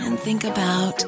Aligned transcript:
and 0.00 0.18
think 0.18 0.44
about 0.44 1.04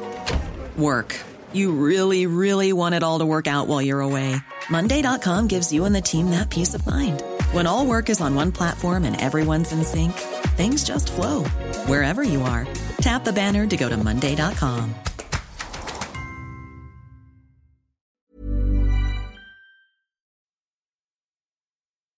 work. 0.77 1.19
You 1.53 1.71
really, 1.73 2.27
really 2.27 2.73
want 2.73 2.95
it 2.95 3.03
all 3.03 3.19
to 3.19 3.25
work 3.25 3.47
out 3.47 3.67
while 3.67 3.81
you're 3.81 4.01
away. 4.01 4.35
Monday.com 4.69 5.47
gives 5.47 5.73
you 5.73 5.85
and 5.85 5.95
the 5.95 6.01
team 6.01 6.29
that 6.31 6.49
peace 6.49 6.73
of 6.73 6.85
mind. 6.85 7.21
When 7.53 7.67
all 7.67 7.85
work 7.85 8.09
is 8.09 8.21
on 8.21 8.35
one 8.35 8.51
platform 8.51 9.03
and 9.03 9.19
everyone's 9.19 9.71
in 9.71 9.83
sync, 9.83 10.13
things 10.55 10.83
just 10.83 11.11
flow 11.11 11.43
wherever 11.87 12.23
you 12.23 12.41
are. 12.41 12.67
Tap 13.01 13.23
the 13.23 13.33
banner 13.33 13.67
to 13.67 13.77
go 13.77 13.89
to 13.89 13.97
Monday.com. 13.97 14.93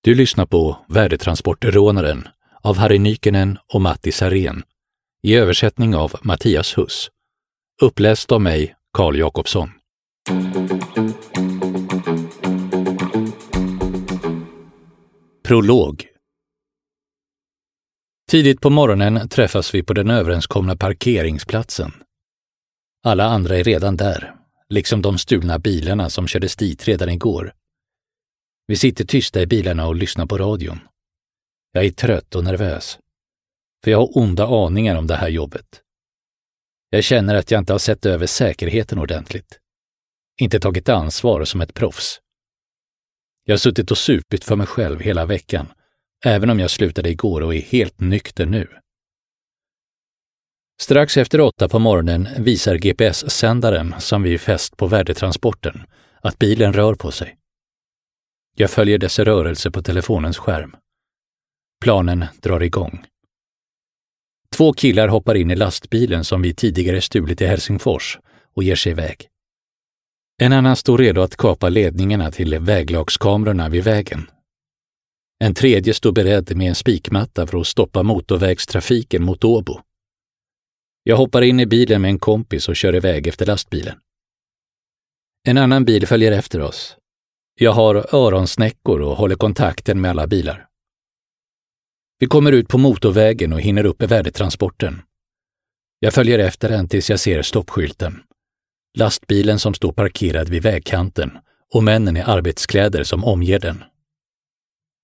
Du 0.03 0.15
lyssnar 0.15 0.45
på 0.45 0.77
Värdetransportrånaren 0.89 2.27
av 2.61 2.77
Harry 2.77 2.99
Nykenen 2.99 3.57
och 3.73 3.81
Matti 3.81 4.11
Sarén 4.11 4.63
i 5.23 5.35
översättning 5.35 5.95
av 5.95 6.13
Mattias 6.21 6.77
Huss. 6.77 7.09
Uppläst 7.81 8.31
av 8.31 8.41
mig, 8.41 8.75
Karl 8.93 9.17
Jakobsson. 9.17 9.69
Prolog 15.43 16.07
Tidigt 18.31 18.61
på 18.61 18.69
morgonen 18.69 19.29
träffas 19.29 19.75
vi 19.75 19.83
på 19.83 19.93
den 19.93 20.09
överenskomna 20.09 20.75
parkeringsplatsen. 20.75 21.91
Alla 23.03 23.23
andra 23.23 23.57
är 23.57 23.63
redan 23.63 23.97
där, 23.97 24.35
liksom 24.69 25.01
de 25.01 25.17
stulna 25.17 25.59
bilarna 25.59 26.09
som 26.09 26.27
kördes 26.27 26.55
dit 26.55 26.87
redan 26.87 27.09
igår. 27.09 27.53
Vi 28.67 28.75
sitter 28.75 29.05
tysta 29.05 29.41
i 29.41 29.47
bilarna 29.47 29.87
och 29.87 29.95
lyssnar 29.95 30.25
på 30.25 30.37
radion. 30.37 30.79
Jag 31.71 31.85
är 31.85 31.91
trött 31.91 32.35
och 32.35 32.43
nervös. 32.43 32.99
För 33.83 33.91
jag 33.91 33.97
har 33.97 34.17
onda 34.17 34.47
aningar 34.47 34.95
om 34.95 35.07
det 35.07 35.15
här 35.15 35.29
jobbet. 35.29 35.81
Jag 36.89 37.03
känner 37.03 37.35
att 37.35 37.51
jag 37.51 37.59
inte 37.59 37.73
har 37.73 37.79
sett 37.79 38.05
över 38.05 38.25
säkerheten 38.25 38.99
ordentligt. 38.99 39.59
Inte 40.41 40.59
tagit 40.59 40.89
ansvar 40.89 41.45
som 41.45 41.61
ett 41.61 41.73
proffs. 41.73 42.19
Jag 43.43 43.53
har 43.53 43.57
suttit 43.57 43.91
och 43.91 43.97
supit 43.97 44.43
för 44.43 44.55
mig 44.55 44.67
själv 44.67 44.99
hela 44.99 45.25
veckan, 45.25 45.73
även 46.25 46.49
om 46.49 46.59
jag 46.59 46.71
slutade 46.71 47.09
igår 47.09 47.41
och 47.41 47.55
är 47.55 47.61
helt 47.61 47.99
nykter 47.99 48.45
nu. 48.45 48.67
Strax 50.81 51.17
efter 51.17 51.39
åtta 51.39 51.69
på 51.69 51.79
morgonen 51.79 52.27
visar 52.37 52.75
GPS-sändaren 52.75 53.95
som 53.99 54.23
vi 54.23 54.37
fäst 54.37 54.77
på 54.77 54.87
värdetransporten 54.87 55.83
att 56.21 56.39
bilen 56.39 56.73
rör 56.73 56.95
på 56.95 57.11
sig. 57.11 57.37
Jag 58.55 58.69
följer 58.69 58.97
dess 58.97 59.19
rörelse 59.19 59.71
på 59.71 59.81
telefonens 59.81 60.37
skärm. 60.37 60.75
Planen 61.81 62.25
drar 62.41 62.63
igång. 62.63 63.05
Två 64.53 64.73
killar 64.73 65.07
hoppar 65.07 65.35
in 65.35 65.51
i 65.51 65.55
lastbilen 65.55 66.23
som 66.23 66.41
vi 66.41 66.53
tidigare 66.53 67.01
stulit 67.01 67.41
i 67.41 67.45
Helsingfors 67.45 68.19
och 68.53 68.63
ger 68.63 68.75
sig 68.75 68.91
iväg. 68.91 69.27
En 70.41 70.53
annan 70.53 70.75
står 70.75 70.97
redo 70.97 71.21
att 71.21 71.37
kapa 71.37 71.69
ledningarna 71.69 72.31
till 72.31 72.59
väglagskamerorna 72.59 73.69
vid 73.69 73.83
vägen. 73.83 74.29
En 75.39 75.53
tredje 75.53 75.93
står 75.93 76.11
beredd 76.11 76.57
med 76.57 76.69
en 76.69 76.75
spikmatta 76.75 77.47
för 77.47 77.57
att 77.57 77.67
stoppa 77.67 78.03
motorvägstrafiken 78.03 79.23
mot 79.23 79.43
Åbo. 79.43 79.79
Jag 81.03 81.17
hoppar 81.17 81.41
in 81.41 81.59
i 81.59 81.65
bilen 81.65 82.01
med 82.01 82.09
en 82.09 82.19
kompis 82.19 82.69
och 82.69 82.75
kör 82.75 82.95
iväg 82.95 83.27
efter 83.27 83.45
lastbilen. 83.45 83.99
En 85.47 85.57
annan 85.57 85.85
bil 85.85 86.07
följer 86.07 86.31
efter 86.31 86.61
oss. 86.61 86.97
Jag 87.59 87.71
har 87.71 88.15
öronsnäckor 88.15 89.01
och 89.01 89.17
håller 89.17 89.35
kontakten 89.35 90.01
med 90.01 90.11
alla 90.11 90.27
bilar. 90.27 90.67
Vi 92.23 92.27
kommer 92.27 92.51
ut 92.51 92.67
på 92.67 92.77
motorvägen 92.77 93.53
och 93.53 93.61
hinner 93.61 93.85
upp 93.85 94.03
i 94.03 94.05
värdetransporten. 94.05 95.01
Jag 95.99 96.13
följer 96.13 96.39
efter 96.39 96.69
den 96.69 96.87
tills 96.87 97.09
jag 97.09 97.19
ser 97.19 97.41
stoppskylten. 97.41 98.19
Lastbilen 98.97 99.59
som 99.59 99.73
står 99.73 99.91
parkerad 99.91 100.49
vid 100.49 100.63
vägkanten 100.63 101.37
och 101.73 101.83
männen 101.83 102.17
i 102.17 102.21
arbetskläder 102.21 103.03
som 103.03 103.23
omger 103.23 103.59
den. 103.59 103.83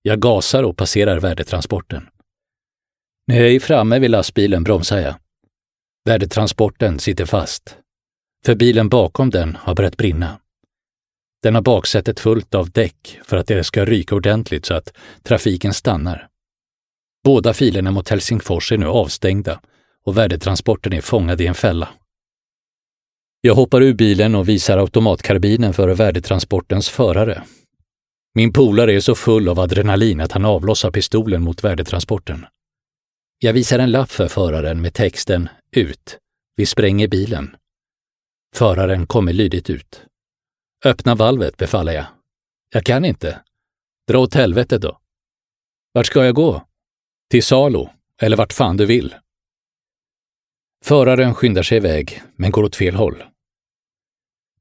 Jag 0.02 0.20
gasar 0.20 0.62
och 0.62 0.76
passerar 0.76 1.20
värdetransporten. 1.20 2.08
När 3.26 3.40
jag 3.40 3.50
är 3.50 3.60
framme 3.60 3.98
vid 3.98 4.10
lastbilen 4.10 4.64
bromsar 4.64 4.98
jag. 4.98 5.14
Värdetransporten 6.04 6.98
sitter 6.98 7.24
fast. 7.24 7.76
För 8.44 8.54
bilen 8.54 8.88
bakom 8.88 9.30
den 9.30 9.56
har 9.56 9.74
börjat 9.74 9.96
brinna. 9.96 10.40
Den 11.42 11.54
har 11.54 11.62
baksätet 11.62 12.20
fullt 12.20 12.54
av 12.54 12.70
däck 12.70 13.20
för 13.24 13.36
att 13.36 13.46
det 13.46 13.64
ska 13.64 13.84
ryka 13.84 14.14
ordentligt 14.14 14.66
så 14.66 14.74
att 14.74 14.92
trafiken 15.22 15.74
stannar. 15.74 16.29
Båda 17.24 17.54
filerna 17.54 17.90
mot 17.90 18.08
Helsingfors 18.08 18.72
är 18.72 18.78
nu 18.78 18.86
avstängda 18.86 19.60
och 20.04 20.16
värdetransporten 20.16 20.92
är 20.92 21.00
fångad 21.00 21.40
i 21.40 21.46
en 21.46 21.54
fälla. 21.54 21.88
Jag 23.40 23.54
hoppar 23.54 23.82
ur 23.82 23.94
bilen 23.94 24.34
och 24.34 24.48
visar 24.48 24.78
automatkarbinen 24.78 25.72
för 25.72 25.88
värdetransportens 25.88 26.88
förare. 26.88 27.42
Min 28.34 28.52
polare 28.52 28.94
är 28.94 29.00
så 29.00 29.14
full 29.14 29.48
av 29.48 29.60
adrenalin 29.60 30.20
att 30.20 30.32
han 30.32 30.44
avlossar 30.44 30.90
pistolen 30.90 31.42
mot 31.42 31.64
värdetransporten. 31.64 32.46
Jag 33.38 33.52
visar 33.52 33.78
en 33.78 33.90
lapp 33.90 34.10
för 34.10 34.28
föraren 34.28 34.80
med 34.80 34.94
texten 34.94 35.48
”Ut. 35.72 36.18
Vi 36.56 36.66
spränger 36.66 37.08
bilen”. 37.08 37.56
Föraren 38.54 39.06
kommer 39.06 39.32
lydigt 39.32 39.70
ut. 39.70 40.02
Öppna 40.84 41.14
valvet, 41.14 41.56
befaller 41.56 41.92
jag. 41.92 42.06
Jag 42.72 42.84
kan 42.84 43.04
inte. 43.04 43.40
Dra 44.08 44.18
åt 44.18 44.34
helvete 44.34 44.78
då. 44.78 44.98
Vart 45.92 46.06
ska 46.06 46.24
jag 46.24 46.34
gå? 46.34 46.66
Till 47.30 47.42
Salo, 47.42 47.90
eller 48.22 48.36
vart 48.36 48.52
fan 48.52 48.76
du 48.76 48.86
vill. 48.86 49.14
Föraren 50.84 51.34
skyndar 51.34 51.62
sig 51.62 51.76
iväg, 51.76 52.22
men 52.36 52.50
går 52.50 52.64
åt 52.64 52.76
fel 52.76 52.94
håll. 52.94 53.22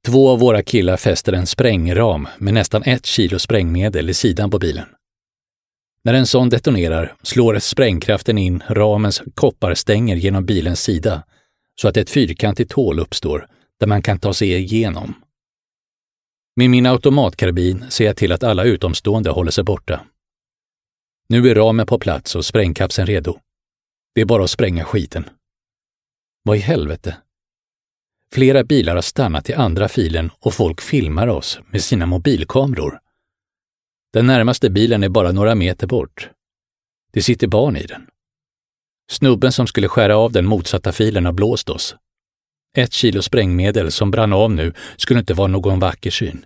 Två 0.06 0.30
av 0.30 0.40
våra 0.40 0.64
killar 0.64 0.98
fäster 0.98 1.34
en 1.34 1.48
sprängram 1.48 2.28
med 2.38 2.54
nästan 2.54 2.84
ett 2.84 3.06
kilo 3.06 3.40
sprängmedel 3.40 4.10
i 4.10 4.14
sidan 4.14 4.52
på 4.52 4.60
bilen. 4.60 4.86
När 6.04 6.14
en 6.14 6.26
sån 6.28 6.50
detonerar 6.50 7.16
slår 7.24 7.60
sprängkraften 7.60 8.38
in 8.38 8.64
ramens 8.68 9.22
kopparstänger 9.34 10.16
genom 10.16 10.46
bilens 10.46 10.82
sida 10.82 11.24
så 11.82 11.88
att 11.88 11.98
ett 11.98 12.10
fyrkantigt 12.10 12.74
hål 12.74 13.00
uppstår 13.00 13.48
där 13.80 13.88
man 13.88 14.02
kan 14.02 14.20
ta 14.20 14.34
sig 14.34 14.54
igenom. 14.54 15.14
Med 16.56 16.70
min 16.70 16.86
automatkarbin 16.86 17.86
ser 17.90 18.06
jag 18.06 18.18
till 18.18 18.32
att 18.32 18.44
alla 18.44 18.64
utomstående 18.64 19.30
håller 19.30 19.52
sig 19.52 19.64
borta. 19.64 20.02
Nu 21.30 21.50
är 21.50 21.56
ramen 21.56 21.86
på 21.86 22.00
plats 22.00 22.36
och 22.36 22.46
sprängkapseln 22.46 23.08
redo. 23.08 23.40
Det 24.16 24.22
är 24.22 24.26
bara 24.26 24.44
att 24.44 24.50
spränga 24.50 24.86
skiten. 24.86 25.30
Vad 26.44 26.58
i 26.58 26.60
helvete? 26.60 27.18
Flera 28.34 28.64
bilar 28.64 28.96
har 28.96 29.02
stannat 29.02 29.50
i 29.50 29.54
andra 29.54 29.88
filen 29.88 30.32
och 30.40 30.54
folk 30.54 30.82
filmar 30.82 31.28
oss 31.28 31.60
med 31.68 31.84
sina 31.84 32.06
mobilkameror. 32.06 33.00
Den 34.14 34.26
närmaste 34.26 34.70
bilen 34.70 35.04
är 35.04 35.10
bara 35.10 35.32
några 35.32 35.56
meter 35.56 35.88
bort. 35.88 36.30
Det 37.12 37.22
sitter 37.22 37.48
barn 37.48 37.78
i 37.78 37.86
den. 37.86 38.08
Snubben 39.12 39.52
som 39.52 39.68
skulle 39.68 39.88
skära 39.88 40.18
av 40.18 40.32
den 40.32 40.46
motsatta 40.46 40.92
filen 40.92 41.26
har 41.26 41.34
blåst 41.34 41.70
oss. 41.70 41.96
Ett 42.78 42.94
kilo 42.94 43.22
sprängmedel 43.22 43.92
som 43.92 44.12
brann 44.12 44.34
av 44.34 44.52
nu 44.52 44.74
skulle 44.98 45.20
inte 45.20 45.34
vara 45.34 45.48
någon 45.48 45.80
vacker 45.80 46.12
syn. 46.12 46.46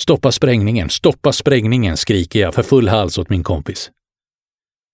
Stoppa 0.00 0.32
sprängningen, 0.32 0.90
stoppa 0.90 1.32
sprängningen, 1.32 1.96
skriker 1.96 2.40
jag 2.40 2.54
för 2.54 2.62
full 2.62 2.88
hals 2.88 3.18
åt 3.18 3.30
min 3.30 3.42
kompis. 3.42 3.90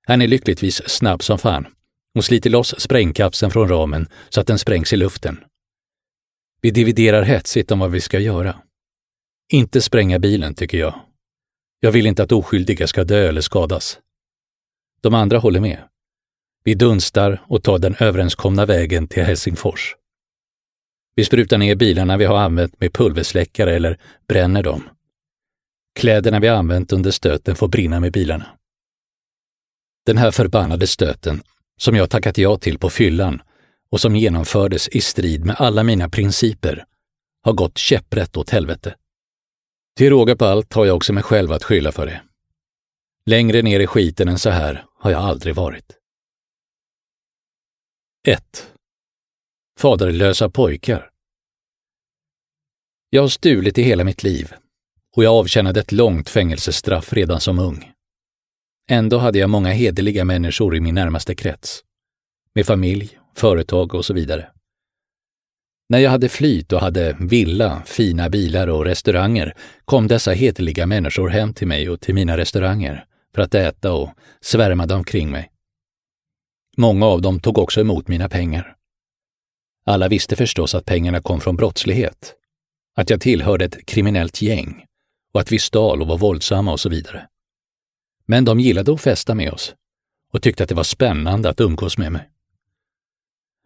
Han 0.06 0.22
är 0.22 0.26
lyckligtvis 0.26 0.88
snabb 0.88 1.22
som 1.22 1.38
fan 1.38 1.66
och 2.14 2.24
sliter 2.24 2.50
loss 2.50 2.80
sprängkapseln 2.80 3.50
från 3.50 3.68
ramen 3.68 4.08
så 4.28 4.40
att 4.40 4.46
den 4.46 4.58
sprängs 4.58 4.92
i 4.92 4.96
luften. 4.96 5.44
Vi 6.60 6.70
dividerar 6.70 7.22
hetsigt 7.22 7.70
om 7.70 7.78
vad 7.78 7.90
vi 7.90 8.00
ska 8.00 8.18
göra. 8.18 8.56
Inte 9.52 9.80
spränga 9.80 10.18
bilen, 10.18 10.54
tycker 10.54 10.78
jag. 10.78 11.00
Jag 11.80 11.92
vill 11.92 12.06
inte 12.06 12.22
att 12.22 12.32
oskyldiga 12.32 12.86
ska 12.86 13.04
dö 13.04 13.28
eller 13.28 13.40
skadas. 13.40 13.98
De 15.00 15.14
andra 15.14 15.38
håller 15.38 15.60
med. 15.60 15.88
Vi 16.64 16.74
dunstar 16.74 17.42
och 17.46 17.62
tar 17.62 17.78
den 17.78 17.96
överenskomna 18.00 18.66
vägen 18.66 19.08
till 19.08 19.22
Helsingfors. 19.22 19.96
Vi 21.14 21.24
sprutar 21.24 21.58
ner 21.58 21.74
bilarna 21.74 22.16
vi 22.16 22.24
har 22.24 22.38
använt 22.38 22.80
med 22.80 22.92
pulversläckare 22.92 23.76
eller 23.76 23.98
bränner 24.28 24.62
dem. 24.62 24.88
Kläderna 25.94 26.40
vi 26.40 26.48
använt 26.48 26.92
under 26.92 27.10
stöten 27.10 27.56
får 27.56 27.68
brinna 27.68 28.00
med 28.00 28.12
bilarna. 28.12 28.46
Den 30.06 30.18
här 30.18 30.30
förbannade 30.30 30.86
stöten, 30.86 31.42
som 31.76 31.96
jag 31.96 32.10
tackat 32.10 32.38
ja 32.38 32.56
till 32.56 32.78
på 32.78 32.90
fyllan 32.90 33.42
och 33.90 34.00
som 34.00 34.16
genomfördes 34.16 34.88
i 34.88 35.00
strid 35.00 35.44
med 35.44 35.56
alla 35.58 35.82
mina 35.82 36.08
principer, 36.08 36.84
har 37.42 37.52
gått 37.52 37.78
käpprätt 37.78 38.36
åt 38.36 38.50
helvete. 38.50 38.94
Till 39.96 40.10
råga 40.10 40.36
på 40.36 40.44
allt 40.44 40.72
har 40.72 40.86
jag 40.86 40.96
också 40.96 41.12
mig 41.12 41.22
själv 41.22 41.52
att 41.52 41.64
skylla 41.64 41.92
för 41.92 42.06
det. 42.06 42.22
Längre 43.26 43.62
ner 43.62 43.80
i 43.80 43.86
skiten 43.86 44.28
än 44.28 44.38
så 44.38 44.50
här 44.50 44.84
har 44.98 45.10
jag 45.10 45.22
aldrig 45.22 45.54
varit. 45.54 45.96
1. 48.28 48.73
Faderlösa 49.78 50.50
pojkar. 50.50 51.10
Jag 53.10 53.22
har 53.22 53.28
stulit 53.28 53.78
i 53.78 53.82
hela 53.82 54.04
mitt 54.04 54.22
liv 54.22 54.52
och 55.16 55.24
jag 55.24 55.34
avtjänade 55.34 55.80
ett 55.80 55.92
långt 55.92 56.28
fängelsestraff 56.28 57.12
redan 57.12 57.40
som 57.40 57.58
ung. 57.58 57.92
Ändå 58.90 59.18
hade 59.18 59.38
jag 59.38 59.50
många 59.50 59.68
hederliga 59.72 60.24
människor 60.24 60.76
i 60.76 60.80
min 60.80 60.94
närmaste 60.94 61.34
krets. 61.34 61.84
Med 62.54 62.66
familj, 62.66 63.18
företag 63.34 63.94
och 63.94 64.04
så 64.04 64.14
vidare. 64.14 64.50
När 65.88 65.98
jag 65.98 66.10
hade 66.10 66.28
flyt 66.28 66.72
och 66.72 66.80
hade 66.80 67.16
villa, 67.20 67.82
fina 67.86 68.30
bilar 68.30 68.68
och 68.68 68.84
restauranger 68.84 69.54
kom 69.84 70.08
dessa 70.08 70.32
hederliga 70.32 70.86
människor 70.86 71.28
hem 71.28 71.54
till 71.54 71.68
mig 71.68 71.90
och 71.90 72.00
till 72.00 72.14
mina 72.14 72.36
restauranger 72.36 73.04
för 73.34 73.42
att 73.42 73.54
äta 73.54 73.92
och 73.92 74.10
svärmade 74.40 74.94
omkring 74.94 75.30
mig. 75.30 75.50
Många 76.76 77.06
av 77.06 77.22
dem 77.22 77.40
tog 77.40 77.58
också 77.58 77.80
emot 77.80 78.08
mina 78.08 78.28
pengar. 78.28 78.73
Alla 79.86 80.08
visste 80.08 80.36
förstås 80.36 80.74
att 80.74 80.84
pengarna 80.84 81.20
kom 81.20 81.40
från 81.40 81.56
brottslighet, 81.56 82.34
att 82.96 83.10
jag 83.10 83.20
tillhörde 83.20 83.64
ett 83.64 83.86
kriminellt 83.86 84.42
gäng 84.42 84.84
och 85.34 85.40
att 85.40 85.52
vi 85.52 85.58
stal 85.58 86.02
och 86.02 86.08
var 86.08 86.18
våldsamma 86.18 86.72
och 86.72 86.80
så 86.80 86.88
vidare. 86.88 87.28
Men 88.26 88.44
de 88.44 88.60
gillade 88.60 88.92
att 88.92 89.00
festa 89.00 89.34
med 89.34 89.52
oss 89.52 89.74
och 90.32 90.42
tyckte 90.42 90.62
att 90.62 90.68
det 90.68 90.74
var 90.74 90.84
spännande 90.84 91.48
att 91.48 91.60
umgås 91.60 91.98
med 91.98 92.12
mig. 92.12 92.30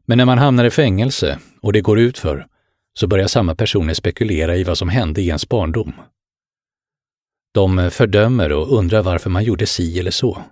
Men 0.05 0.19
när 0.19 0.25
man 0.25 0.39
hamnar 0.39 0.65
i 0.65 0.71
fängelse 0.71 1.39
och 1.61 1.73
det 1.73 1.81
går 1.81 1.99
ut 1.99 2.19
för 2.19 2.47
så 2.99 3.07
börjar 3.07 3.27
samma 3.27 3.55
personer 3.55 3.95
spekulera 3.95 4.57
i 4.57 4.65
vad 4.65 4.79
som 4.79 4.89
hände 4.89 5.23
i 5.23 5.27
ens 5.27 5.49
barndom. 5.49 5.93
De 7.55 7.91
fördömer 7.91 8.53
och 8.53 8.79
undrar 8.79 9.03
varför 9.03 9.31
man 9.31 9.45
gjorde 9.45 9.67
si 9.67 9.99
eller 9.99 10.11
så. 10.11 10.43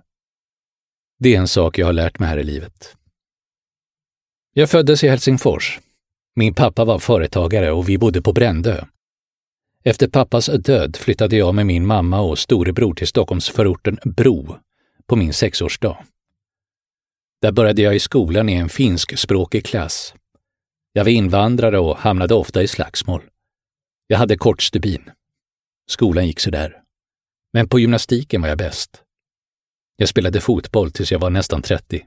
Det 1.19 1.35
är 1.35 1.39
en 1.39 1.47
sak 1.47 1.77
jag 1.77 1.85
har 1.85 1.93
lärt 1.93 2.19
mig 2.19 2.29
här 2.29 2.37
i 2.37 2.43
livet. 2.43 2.95
Jag 4.57 4.69
föddes 4.69 5.03
i 5.03 5.07
Helsingfors. 5.07 5.79
Min 6.35 6.53
pappa 6.53 6.85
var 6.85 6.99
företagare 6.99 7.71
och 7.71 7.89
vi 7.89 7.97
bodde 7.97 8.21
på 8.21 8.33
Brändö. 8.33 8.85
Efter 9.83 10.07
pappas 10.07 10.45
död 10.45 10.95
flyttade 10.95 11.37
jag 11.37 11.55
med 11.55 11.65
min 11.65 11.85
mamma 11.85 12.19
och 12.19 12.39
storebror 12.39 12.93
till 12.93 13.07
Stockholmsförorten 13.07 13.99
Bro 14.03 14.55
på 15.05 15.15
min 15.15 15.33
sexårsdag. 15.33 15.97
Där 17.41 17.51
började 17.51 17.81
jag 17.81 17.95
i 17.95 17.99
skolan 17.99 18.49
i 18.49 18.53
en 18.53 18.69
finskspråkig 18.69 19.65
klass. 19.65 20.13
Jag 20.93 21.03
var 21.03 21.11
invandrare 21.11 21.79
och 21.79 21.97
hamnade 21.97 22.33
ofta 22.33 22.63
i 22.63 22.67
slagsmål. 22.67 23.21
Jag 24.07 24.17
hade 24.17 24.37
kort 24.37 24.61
stubin. 24.61 25.11
Skolan 25.89 26.27
gick 26.27 26.39
sådär. 26.39 26.81
Men 27.53 27.69
på 27.69 27.79
gymnastiken 27.79 28.41
var 28.41 28.49
jag 28.49 28.57
bäst. 28.57 29.03
Jag 29.95 30.09
spelade 30.09 30.41
fotboll 30.41 30.91
tills 30.91 31.11
jag 31.11 31.19
var 31.19 31.29
nästan 31.29 31.61
30. 31.61 32.05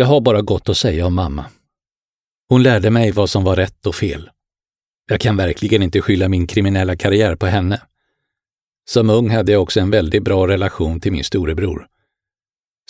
Jag 0.00 0.06
har 0.06 0.20
bara 0.20 0.42
gott 0.42 0.68
att 0.68 0.76
säga 0.76 1.06
om 1.06 1.14
mamma. 1.14 1.44
Hon 2.48 2.62
lärde 2.62 2.90
mig 2.90 3.10
vad 3.12 3.30
som 3.30 3.44
var 3.44 3.56
rätt 3.56 3.86
och 3.86 3.94
fel. 3.94 4.30
Jag 5.10 5.20
kan 5.20 5.36
verkligen 5.36 5.82
inte 5.82 6.00
skylla 6.00 6.28
min 6.28 6.46
kriminella 6.46 6.96
karriär 6.96 7.36
på 7.36 7.46
henne. 7.46 7.82
Som 8.90 9.10
ung 9.10 9.30
hade 9.30 9.52
jag 9.52 9.62
också 9.62 9.80
en 9.80 9.90
väldigt 9.90 10.22
bra 10.22 10.48
relation 10.48 11.00
till 11.00 11.12
min 11.12 11.24
storebror. 11.24 11.86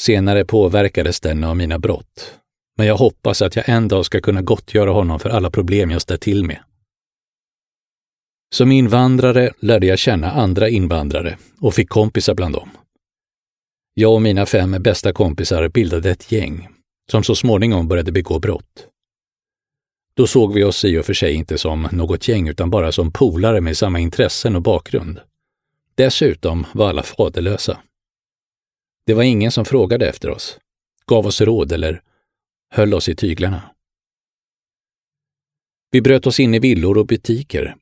Senare 0.01 0.45
påverkades 0.45 1.21
den 1.21 1.45
av 1.45 1.57
mina 1.57 1.79
brott, 1.79 2.35
men 2.77 2.87
jag 2.87 2.97
hoppas 2.97 3.43
att 3.43 3.57
jag 3.57 3.69
en 3.69 3.89
dag 3.89 4.07
ska 4.07 4.21
kunna 4.21 4.43
gottgöra 4.43 4.91
honom 4.91 5.21
för 5.21 5.31
alla 5.31 5.51
problem 5.51 5.91
jag 5.91 6.03
ställt 6.03 6.23
till 6.23 6.45
med. 6.45 6.59
Som 8.55 8.73
invandrare 8.73 9.53
lärde 9.61 9.87
jag 9.87 9.99
känna 9.99 10.31
andra 10.31 10.69
invandrare 10.69 11.39
och 11.61 11.75
fick 11.75 11.89
kompisar 11.89 12.35
bland 12.35 12.55
dem. 12.55 12.71
Jag 13.95 14.15
och 14.15 14.23
mina 14.23 14.47
fem 14.47 14.77
bästa 14.83 15.13
kompisar 15.13 15.69
bildade 15.69 16.11
ett 16.11 16.33
gäng 16.33 16.69
som 17.11 17.25
så 17.25 17.35
småningom 17.35 17.89
började 17.89 18.13
begå 18.13 18.39
brott. 18.39 18.87
Då 20.15 20.27
såg 20.27 20.55
vi 20.55 20.65
oss 20.65 20.85
i 20.85 20.99
och 20.99 21.07
för 21.07 21.15
sig 21.15 21.35
inte 21.35 21.59
som 21.59 21.89
något 21.93 22.29
gäng 22.29 22.49
utan 22.49 22.71
bara 22.71 22.93
som 22.93 23.13
polare 23.13 23.61
med 23.61 23.77
samma 23.77 23.99
intressen 23.99 24.57
och 24.57 24.63
bakgrund. 24.63 25.21
Dessutom 25.95 26.67
var 26.75 26.89
alla 26.89 27.03
faderlösa. 27.03 27.79
Det 29.07 29.15
var 29.15 29.23
ingen 29.23 29.51
som 29.51 29.65
frågade 29.65 30.09
efter 30.09 30.31
oss, 30.31 30.59
gav 31.07 31.27
oss 31.27 31.41
råd 31.41 31.73
eller 31.73 32.03
höll 32.71 32.95
oss 32.95 33.09
i 33.09 33.17
tyglarna. 33.17 33.63
Vi 35.91 36.03
bröt 36.03 36.27
oss 36.27 36.41
in 36.41 36.55
i 36.55 36.59
villor 36.59 36.99
och 36.99 37.07
butiker. 37.07 37.77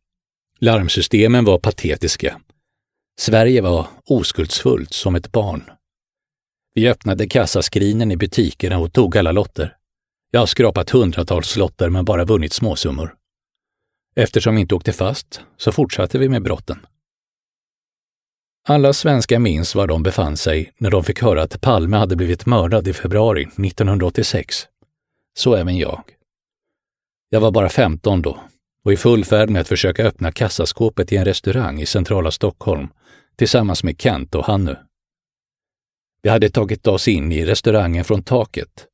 Larmsystemen 0.58 1.44
var 1.44 1.58
patetiska. 1.58 2.40
Sverige 3.18 3.60
var 3.60 3.86
oskuldsfullt 4.04 4.92
som 4.92 5.14
ett 5.14 5.32
barn. 5.32 5.70
Vi 6.76 6.88
öppnade 6.88 7.26
kassaskrinen 7.26 8.10
i 8.10 8.16
butikerna 8.16 8.78
och 8.78 8.92
tog 8.92 9.16
alla 9.16 9.32
lotter. 9.32 9.76
Jag 10.30 10.40
har 10.40 10.46
skrapat 10.46 10.90
hundratals 10.90 11.56
lotter 11.56 11.90
men 11.90 12.04
bara 12.04 12.24
vunnit 12.24 12.52
småsummor. 12.52 13.14
Eftersom 14.16 14.54
vi 14.54 14.60
inte 14.60 14.74
åkte 14.74 14.92
fast 14.92 15.40
så 15.56 15.72
fortsatte 15.72 16.18
vi 16.18 16.28
med 16.28 16.42
brotten. 16.42 16.86
Alla 18.68 18.92
svenskar 18.92 19.38
minns 19.38 19.74
var 19.74 19.86
de 19.86 20.02
befann 20.02 20.36
sig 20.36 20.72
när 20.78 20.90
de 20.90 21.04
fick 21.04 21.22
höra 21.22 21.42
att 21.42 21.60
Palme 21.60 21.96
hade 21.96 22.16
blivit 22.16 22.46
mördad 22.46 22.88
i 22.88 22.92
februari 22.92 23.42
1986. 23.42 24.56
Så 25.38 25.54
även 25.54 25.76
jag. 25.76 26.02
Jag 27.28 27.40
var 27.40 27.50
bara 27.50 27.68
15 27.68 28.22
då 28.22 28.40
och 28.84 28.92
i 28.92 28.96
full 28.96 29.24
färd 29.24 29.50
med 29.50 29.60
att 29.60 29.68
försöka 29.68 30.04
öppna 30.04 30.32
kassaskåpet 30.32 31.12
i 31.12 31.16
en 31.16 31.24
restaurang 31.24 31.80
i 31.80 31.86
centrala 31.86 32.30
Stockholm 32.30 32.88
tillsammans 33.36 33.84
med 33.84 34.00
Kent 34.00 34.34
och 34.34 34.44
Hannu. 34.44 34.76
Vi 36.26 36.30
hade 36.30 36.50
tagit 36.50 36.86
oss 36.86 37.08
in 37.08 37.32
i 37.32 37.44
restaurangen 37.44 38.04
från 38.04 38.22
taket. 38.22 38.86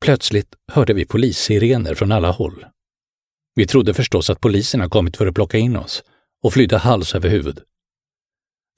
Plötsligt 0.00 0.54
hörde 0.72 0.94
vi 0.94 1.04
polissirener 1.04 1.94
från 1.94 2.12
alla 2.12 2.30
håll. 2.30 2.66
Vi 3.54 3.66
trodde 3.66 3.94
förstås 3.94 4.30
att 4.30 4.40
poliserna 4.40 4.88
kommit 4.88 5.16
för 5.16 5.26
att 5.26 5.34
plocka 5.34 5.58
in 5.58 5.76
oss 5.76 6.02
och 6.42 6.52
flydde 6.52 6.78
hals 6.78 7.14
över 7.14 7.28
huvud. 7.28 7.60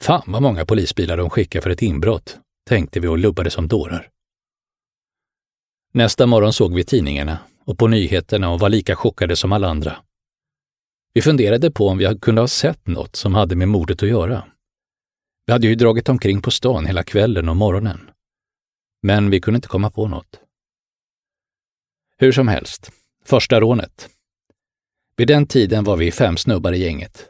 Fan 0.03 0.23
vad 0.27 0.43
många 0.43 0.67
polisbilar 0.67 1.17
de 1.17 1.31
skickar 1.31 1.61
för 1.61 1.71
ett 1.71 1.83
inbrott, 1.83 2.39
tänkte 2.69 3.01
vi 3.01 3.09
och 3.09 3.19
lubbade 3.19 3.51
som 3.51 3.69
dårar. 3.69 4.09
Nästa 5.95 6.27
morgon 6.27 6.53
såg 6.53 6.75
vi 6.75 6.85
tidningarna 6.85 7.39
och 7.65 7.79
på 7.79 7.89
nyheterna 7.89 8.51
och 8.51 8.61
var 8.61 8.69
lika 8.69 8.97
chockade 8.97 9.37
som 9.37 9.53
alla 9.53 9.69
andra. 9.69 9.97
Vi 11.15 11.23
funderade 11.23 11.71
på 11.71 11.89
om 11.89 11.99
vi 11.99 12.19
kunde 12.21 12.41
ha 12.41 12.49
sett 12.49 12.87
något 12.87 13.17
som 13.17 13.35
hade 13.35 13.57
med 13.57 13.69
mordet 13.69 14.03
att 14.03 14.09
göra. 14.09 14.45
Vi 15.47 15.53
hade 15.53 15.67
ju 15.67 15.75
dragit 15.75 16.09
omkring 16.09 16.43
på 16.43 16.51
stan 16.51 16.87
hela 16.87 17.03
kvällen 17.03 17.49
och 17.49 17.57
morgonen. 17.57 18.11
Men 19.03 19.31
vi 19.31 19.41
kunde 19.41 19.57
inte 19.57 19.69
komma 19.69 19.91
på 19.91 20.09
något. 20.09 20.41
Hur 22.19 22.33
som 22.33 22.49
helst, 22.49 22.91
första 23.25 23.61
rånet. 23.61 24.09
Vid 25.17 25.29
den 25.29 25.47
tiden 25.47 25.85
var 25.85 25.97
vi 25.97 26.13
fem 26.13 26.37
snubbar 26.37 26.73
i 26.73 26.79
gänget. 26.79 27.29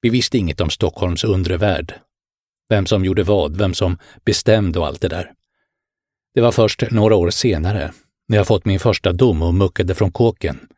Vi 0.00 0.10
visste 0.10 0.38
inget 0.38 0.60
om 0.60 0.70
Stockholms 0.70 1.24
undre 1.24 1.56
värld. 1.56 1.94
Vem 2.68 2.86
som 2.86 3.04
gjorde 3.04 3.22
vad, 3.22 3.56
vem 3.56 3.74
som 3.74 3.98
bestämde 4.24 4.78
och 4.78 4.86
allt 4.86 5.00
det 5.00 5.08
där. 5.08 5.32
Det 6.34 6.40
var 6.40 6.52
först 6.52 6.82
några 6.90 7.14
år 7.14 7.30
senare, 7.30 7.92
när 8.28 8.36
jag 8.36 8.46
fått 8.46 8.64
min 8.64 8.80
första 8.80 9.12
dom 9.12 9.42
och 9.42 9.54
muckade 9.54 9.94
från 9.94 10.12
kåken, 10.12 10.68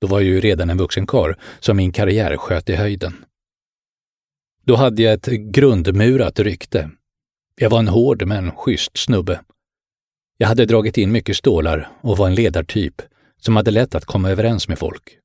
då 0.00 0.06
var 0.06 0.20
jag 0.20 0.28
ju 0.28 0.40
redan 0.40 0.70
en 0.70 0.78
vuxen 0.78 1.06
karl, 1.06 1.34
som 1.60 1.76
min 1.76 1.92
karriär 1.92 2.36
sköt 2.36 2.68
i 2.68 2.74
höjden. 2.74 3.24
Då 4.64 4.76
hade 4.76 5.02
jag 5.02 5.14
ett 5.14 5.26
grundmurat 5.26 6.38
rykte. 6.38 6.90
Jag 7.56 7.70
var 7.70 7.78
en 7.78 7.88
hård 7.88 8.26
men 8.26 8.50
schysst 8.50 8.98
snubbe. 8.98 9.40
Jag 10.38 10.48
hade 10.48 10.66
dragit 10.66 10.98
in 10.98 11.12
mycket 11.12 11.36
stålar 11.36 11.90
och 12.00 12.16
var 12.16 12.26
en 12.26 12.34
ledartyp 12.34 13.02
som 13.40 13.56
hade 13.56 13.70
lätt 13.70 13.94
att 13.94 14.04
komma 14.04 14.30
överens 14.30 14.68
med 14.68 14.78
folk. 14.78 15.18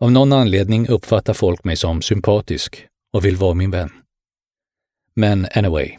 Av 0.00 0.12
någon 0.12 0.32
anledning 0.32 0.88
uppfattar 0.88 1.34
folk 1.34 1.64
mig 1.64 1.76
som 1.76 2.02
sympatisk 2.02 2.86
och 3.12 3.24
vill 3.24 3.36
vara 3.36 3.54
min 3.54 3.70
vän. 3.70 3.90
Men 5.14 5.46
anyway. 5.54 5.98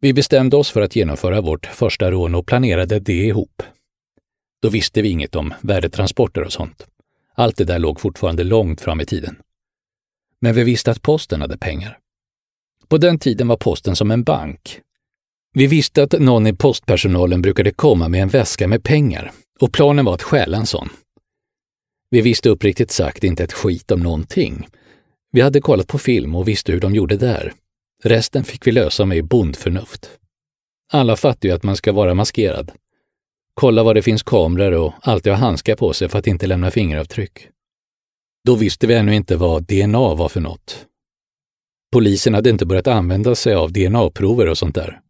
Vi 0.00 0.12
bestämde 0.12 0.56
oss 0.56 0.70
för 0.70 0.80
att 0.80 0.96
genomföra 0.96 1.40
vårt 1.40 1.66
första 1.66 2.10
rån 2.10 2.34
och 2.34 2.46
planerade 2.46 3.00
det 3.00 3.26
ihop. 3.26 3.62
Då 4.62 4.68
visste 4.68 5.02
vi 5.02 5.08
inget 5.08 5.36
om 5.36 5.54
värdetransporter 5.60 6.42
och 6.42 6.52
sånt. 6.52 6.86
Allt 7.34 7.56
det 7.56 7.64
där 7.64 7.78
låg 7.78 8.00
fortfarande 8.00 8.44
långt 8.44 8.80
fram 8.80 9.00
i 9.00 9.06
tiden. 9.06 9.36
Men 10.40 10.54
vi 10.54 10.64
visste 10.64 10.90
att 10.90 11.02
posten 11.02 11.40
hade 11.40 11.58
pengar. 11.58 11.98
På 12.88 12.98
den 12.98 13.18
tiden 13.18 13.48
var 13.48 13.56
posten 13.56 13.96
som 13.96 14.10
en 14.10 14.22
bank. 14.22 14.80
Vi 15.52 15.66
visste 15.66 16.02
att 16.02 16.12
någon 16.12 16.46
i 16.46 16.52
postpersonalen 16.52 17.42
brukade 17.42 17.72
komma 17.72 18.08
med 18.08 18.22
en 18.22 18.28
väska 18.28 18.68
med 18.68 18.84
pengar 18.84 19.32
och 19.60 19.72
planen 19.72 20.04
var 20.04 20.14
att 20.14 20.22
stjäla 20.22 20.56
en 20.56 20.66
sån. 20.66 20.88
Vi 22.10 22.20
visste 22.20 22.48
uppriktigt 22.48 22.90
sagt 22.90 23.24
inte 23.24 23.44
ett 23.44 23.52
skit 23.52 23.90
om 23.90 24.00
någonting. 24.00 24.66
Vi 25.32 25.40
hade 25.40 25.60
kollat 25.60 25.86
på 25.86 25.98
film 25.98 26.34
och 26.34 26.48
visste 26.48 26.72
hur 26.72 26.80
de 26.80 26.94
gjorde 26.94 27.16
där. 27.16 27.52
Resten 28.04 28.44
fick 28.44 28.66
vi 28.66 28.72
lösa 28.72 29.04
med 29.04 29.24
bondförnuft. 29.24 30.10
Alla 30.92 31.16
fattar 31.16 31.48
ju 31.48 31.54
att 31.54 31.62
man 31.62 31.76
ska 31.76 31.92
vara 31.92 32.14
maskerad. 32.14 32.72
Kolla 33.54 33.82
var 33.82 33.94
det 33.94 34.02
finns 34.02 34.22
kameror 34.22 34.72
och 34.72 34.94
alltid 35.00 35.32
ha 35.32 35.38
handskar 35.38 35.76
på 35.76 35.92
sig 35.92 36.08
för 36.08 36.18
att 36.18 36.26
inte 36.26 36.46
lämna 36.46 36.70
fingeravtryck. 36.70 37.48
Då 38.46 38.54
visste 38.54 38.86
vi 38.86 38.94
ännu 38.94 39.14
inte 39.14 39.36
vad 39.36 39.62
DNA 39.62 40.14
var 40.14 40.28
för 40.28 40.40
något. 40.40 40.86
Polisen 41.92 42.34
hade 42.34 42.50
inte 42.50 42.66
börjat 42.66 42.86
använda 42.86 43.34
sig 43.34 43.54
av 43.54 43.72
DNA-prover 43.72 44.48
och 44.48 44.58
sånt 44.58 44.74
där. 44.74 45.00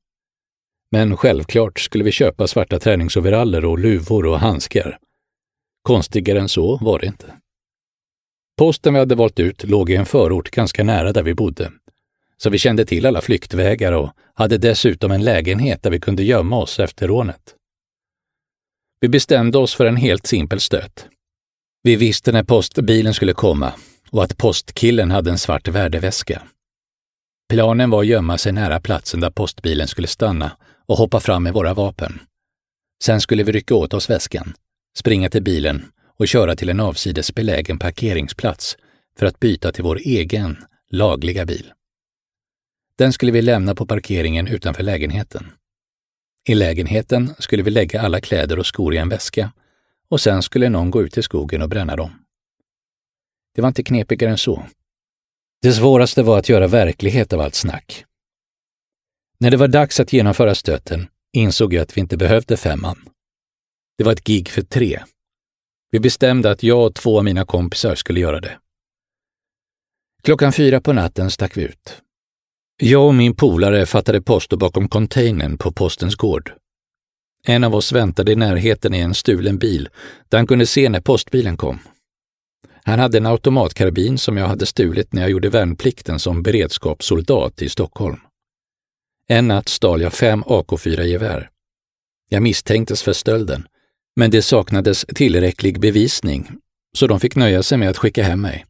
Men 0.90 1.16
självklart 1.16 1.80
skulle 1.80 2.04
vi 2.04 2.12
köpa 2.12 2.46
svarta 2.46 2.78
träningsoveraller 2.78 3.64
och 3.64 3.78
luvor 3.78 4.26
och 4.26 4.40
handskar. 4.40 4.98
Konstigare 5.82 6.40
än 6.40 6.48
så 6.48 6.76
var 6.76 6.98
det 6.98 7.06
inte. 7.06 7.34
Posten 8.58 8.94
vi 8.94 9.00
hade 9.00 9.14
valt 9.14 9.40
ut 9.40 9.64
låg 9.64 9.90
i 9.90 9.96
en 9.96 10.06
förort 10.06 10.50
ganska 10.50 10.84
nära 10.84 11.12
där 11.12 11.22
vi 11.22 11.34
bodde, 11.34 11.72
så 12.36 12.50
vi 12.50 12.58
kände 12.58 12.84
till 12.84 13.06
alla 13.06 13.20
flyktvägar 13.20 13.92
och 13.92 14.10
hade 14.34 14.58
dessutom 14.58 15.10
en 15.10 15.24
lägenhet 15.24 15.82
där 15.82 15.90
vi 15.90 16.00
kunde 16.00 16.22
gömma 16.22 16.58
oss 16.58 16.80
efter 16.80 17.08
rånet. 17.08 17.54
Vi 19.00 19.08
bestämde 19.08 19.58
oss 19.58 19.74
för 19.74 19.86
en 19.86 19.96
helt 19.96 20.26
simpel 20.26 20.60
stöt. 20.60 21.08
Vi 21.86 21.96
visste 21.96 22.32
när 22.32 22.42
postbilen 22.42 23.14
skulle 23.14 23.32
komma 23.32 23.72
och 24.10 24.24
att 24.24 24.36
postkillen 24.36 25.10
hade 25.10 25.30
en 25.30 25.38
svart 25.38 25.68
värdeväska. 25.68 26.42
Planen 27.48 27.90
var 27.90 28.00
att 28.00 28.06
gömma 28.06 28.38
sig 28.38 28.52
nära 28.52 28.80
platsen 28.80 29.20
där 29.20 29.30
postbilen 29.30 29.88
skulle 29.88 30.08
stanna 30.08 30.56
och 30.86 30.98
hoppa 30.98 31.20
fram 31.20 31.42
med 31.42 31.52
våra 31.52 31.74
vapen. 31.74 32.20
Sen 33.04 33.20
skulle 33.20 33.42
vi 33.42 33.52
rycka 33.52 33.74
åt 33.74 33.94
oss 33.94 34.10
väskan, 34.10 34.54
springa 34.96 35.30
till 35.30 35.42
bilen 35.42 35.84
och 36.18 36.28
köra 36.28 36.56
till 36.56 36.68
en 36.68 36.80
avsides 36.80 37.34
belägen 37.34 37.78
parkeringsplats 37.78 38.76
för 39.18 39.26
att 39.26 39.40
byta 39.40 39.72
till 39.72 39.84
vår 39.84 39.98
egen, 40.04 40.56
lagliga 40.90 41.46
bil. 41.46 41.72
Den 42.98 43.12
skulle 43.12 43.32
vi 43.32 43.42
lämna 43.42 43.74
på 43.74 43.86
parkeringen 43.86 44.46
utanför 44.46 44.82
lägenheten. 44.82 45.52
I 46.48 46.54
lägenheten 46.54 47.34
skulle 47.38 47.62
vi 47.62 47.70
lägga 47.70 48.00
alla 48.00 48.20
kläder 48.20 48.58
och 48.58 48.66
skor 48.66 48.94
i 48.94 48.98
en 48.98 49.08
väska 49.08 49.52
och 50.08 50.20
sen 50.20 50.42
skulle 50.42 50.68
någon 50.68 50.90
gå 50.90 51.02
ut 51.02 51.18
i 51.18 51.22
skogen 51.22 51.62
och 51.62 51.68
bränna 51.68 51.96
dem. 51.96 52.10
Det 53.54 53.62
var 53.62 53.68
inte 53.68 53.82
knepigare 53.82 54.30
än 54.30 54.38
så. 54.38 54.66
Det 55.62 55.72
svåraste 55.72 56.22
var 56.22 56.38
att 56.38 56.48
göra 56.48 56.66
verklighet 56.66 57.32
av 57.32 57.40
allt 57.40 57.54
snack. 57.54 58.04
När 59.38 59.50
det 59.50 59.56
var 59.56 59.68
dags 59.68 60.00
att 60.00 60.12
genomföra 60.12 60.54
stöten 60.54 61.08
insåg 61.32 61.75
jag 61.75 61.82
att 61.82 61.96
vi 61.96 62.00
inte 62.00 62.16
behövde 62.16 62.56
fem 62.56 62.80
man. 62.80 63.08
Det 63.98 64.04
var 64.04 64.12
ett 64.12 64.25
gig 64.25 64.48
för 64.48 64.62
tre. 64.62 65.02
Vi 65.90 66.00
bestämde 66.00 66.50
att 66.50 66.62
jag 66.62 66.86
och 66.86 66.94
två 66.94 67.18
av 67.18 67.25
mina 67.25 67.44
kompisar 67.44 67.94
skulle 67.94 68.20
göra 68.20 68.40
det. 68.40 68.58
Klockan 70.22 70.52
fyra 70.52 70.80
på 70.80 70.92
natten 70.92 71.30
stack 71.30 71.56
vi 71.56 71.62
ut. 71.62 72.02
Jag 72.82 73.06
och 73.06 73.14
min 73.14 73.36
polare 73.36 73.86
fattade 73.86 74.22
posto 74.22 74.56
bakom 74.56 74.88
containern 74.88 75.58
på 75.58 75.72
postens 75.72 76.14
gård. 76.14 76.52
En 77.48 77.64
av 77.64 77.74
oss 77.74 77.92
väntade 77.92 78.32
i 78.32 78.36
närheten 78.36 78.94
i 78.94 78.98
en 78.98 79.14
stulen 79.14 79.58
bil 79.58 79.88
där 80.28 80.38
han 80.38 80.46
kunde 80.46 80.66
se 80.66 80.88
när 80.88 81.00
postbilen 81.00 81.56
kom. 81.56 81.78
Han 82.84 82.98
hade 82.98 83.18
en 83.18 83.26
automatkarbin 83.26 84.18
som 84.18 84.36
jag 84.36 84.46
hade 84.46 84.66
stulit 84.66 85.12
när 85.12 85.22
jag 85.22 85.30
gjorde 85.30 85.48
värnplikten 85.48 86.18
som 86.18 86.42
beredskapssoldat 86.42 87.62
i 87.62 87.68
Stockholm. 87.68 88.20
En 89.28 89.48
natt 89.48 89.68
stal 89.68 90.00
jag 90.00 90.12
fem 90.12 90.44
AK4-gevär. 90.44 91.50
Jag 92.28 92.42
misstänktes 92.42 93.02
för 93.02 93.12
stölden, 93.12 93.66
men 94.16 94.30
det 94.30 94.42
saknades 94.42 95.06
tillräcklig 95.14 95.80
bevisning, 95.80 96.50
så 96.96 97.06
de 97.06 97.20
fick 97.20 97.36
nöja 97.36 97.62
sig 97.62 97.78
med 97.78 97.90
att 97.90 97.98
skicka 97.98 98.22
hem 98.22 98.40
mig. 98.40 98.66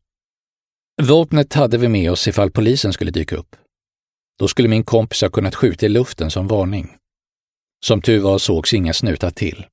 Vapnet 1.03 1.55
hade 1.55 1.79
vi 1.79 1.89
med 1.89 2.11
oss 2.11 2.29
ifall 2.29 2.51
polisen 2.51 2.93
skulle 2.93 3.11
dyka 3.11 3.37
upp. 3.37 3.57
Då 4.39 4.49
skulle 4.49 4.69
min 4.69 4.85
kompis 4.85 5.23
ha 5.23 5.29
kunnat 5.29 5.55
skjuta 5.55 5.87
i 5.87 5.89
luften 5.89 6.31
som 6.31 6.49
varning. 6.49 6.97
Som 7.85 8.03
tur 8.03 8.21
var 8.21 8.39
sågs 8.39 8.75
inga 8.75 8.93
snutar 8.93 9.31
till. 9.31 9.67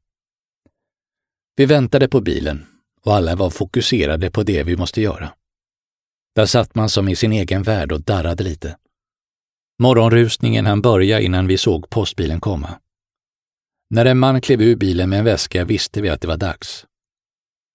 Vi 1.56 1.66
väntade 1.66 2.08
på 2.08 2.22
bilen 2.22 2.66
och 3.02 3.16
alla 3.16 3.36
var 3.36 3.50
fokuserade 3.50 4.32
på 4.32 4.44
det 4.44 4.64
vi 4.64 4.78
måste 4.78 5.02
göra. 5.02 5.34
Där 6.36 6.46
satt 6.46 6.76
man 6.76 6.90
som 6.90 7.10
i 7.10 7.16
sin 7.16 7.32
egen 7.32 7.64
värld 7.64 7.92
och 7.92 8.02
darrade 8.02 8.44
lite. 8.44 8.78
Morgonrusningen 9.80 10.66
hann 10.66 10.82
börja 10.82 11.20
innan 11.20 11.48
vi 11.48 11.58
såg 11.58 11.90
postbilen 11.90 12.42
komma. 12.42 12.80
När 13.90 14.06
en 14.06 14.20
man 14.20 14.42
klev 14.42 14.62
ur 14.62 14.76
bilen 14.76 15.10
med 15.10 15.20
en 15.20 15.26
väska 15.26 15.66
visste 15.66 16.02
vi 16.02 16.10
att 16.10 16.22
det 16.22 16.28
var 16.28 16.38
dags. 16.38 16.86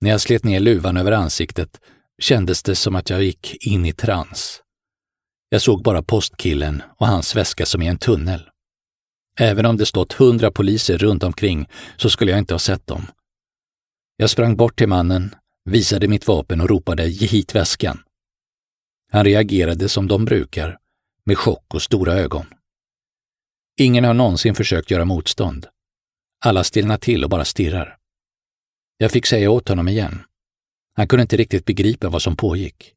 När 0.00 0.11
jag 0.11 0.20
slet 0.20 0.44
ner 0.44 0.61
luvan 0.61 0.97
över 0.97 1.12
ansiktet 1.12 1.80
kändes 2.18 2.62
det 2.62 2.75
som 2.75 2.97
att 2.97 3.11
jag 3.11 3.23
gick 3.23 3.66
in 3.66 3.87
i 3.87 3.92
trans. 3.92 4.62
Jag 5.49 5.62
såg 5.62 5.82
bara 5.82 6.02
postkillen 6.02 6.82
och 6.97 7.06
hans 7.06 7.37
väska 7.37 7.66
som 7.66 7.82
i 7.82 7.87
en 7.87 7.99
tunnel. 7.99 8.49
Även 9.40 9.66
om 9.66 9.76
det 9.76 9.87
stått 9.87 10.12
hundra 10.12 10.50
poliser 10.50 10.99
runt 10.99 11.23
omkring 11.23 11.68
så 11.97 12.11
skulle 12.11 12.30
jag 12.30 12.38
inte 12.38 12.54
ha 12.54 12.59
sett 12.59 12.87
dem. 12.87 13.07
Jag 14.16 14.30
sprang 14.30 14.57
bort 14.57 14.78
till 14.78 14.88
mannen, 14.88 15.35
visade 15.64 16.09
mitt 16.09 16.26
vapen 16.26 16.61
och 16.61 16.68
ropade 16.68 17.09
ge 17.09 17.26
hit 17.26 17.54
väskan. 17.54 18.02
Han 19.12 19.25
reagerade 19.25 19.88
som 19.88 20.09
de 20.09 20.25
brukar, 20.25 20.78
med 21.25 21.38
chock 21.38 21.75
och 21.75 21.83
stora 21.83 22.12
ögon. 22.12 22.47
Ingen 23.76 24.04
har 24.04 24.14
någonsin 24.14 24.54
försökt 24.54 24.90
göra 24.90 25.04
motstånd. 25.04 25.66
Alla 26.45 26.64
stillnar 26.64 26.99
till 26.99 27.25
och 27.25 27.30
bara 27.30 27.45
stirrar. 27.45 27.97
Jag 28.97 29.11
fick 29.11 29.26
säga 29.26 29.50
åt 29.50 29.68
honom 29.68 29.88
igen. 29.88 30.23
Han 30.95 31.09
kunde 31.09 31.23
inte 31.23 31.37
riktigt 31.37 31.64
begripa 31.64 32.09
vad 32.09 32.23
som 32.23 32.37
pågick. 32.37 32.95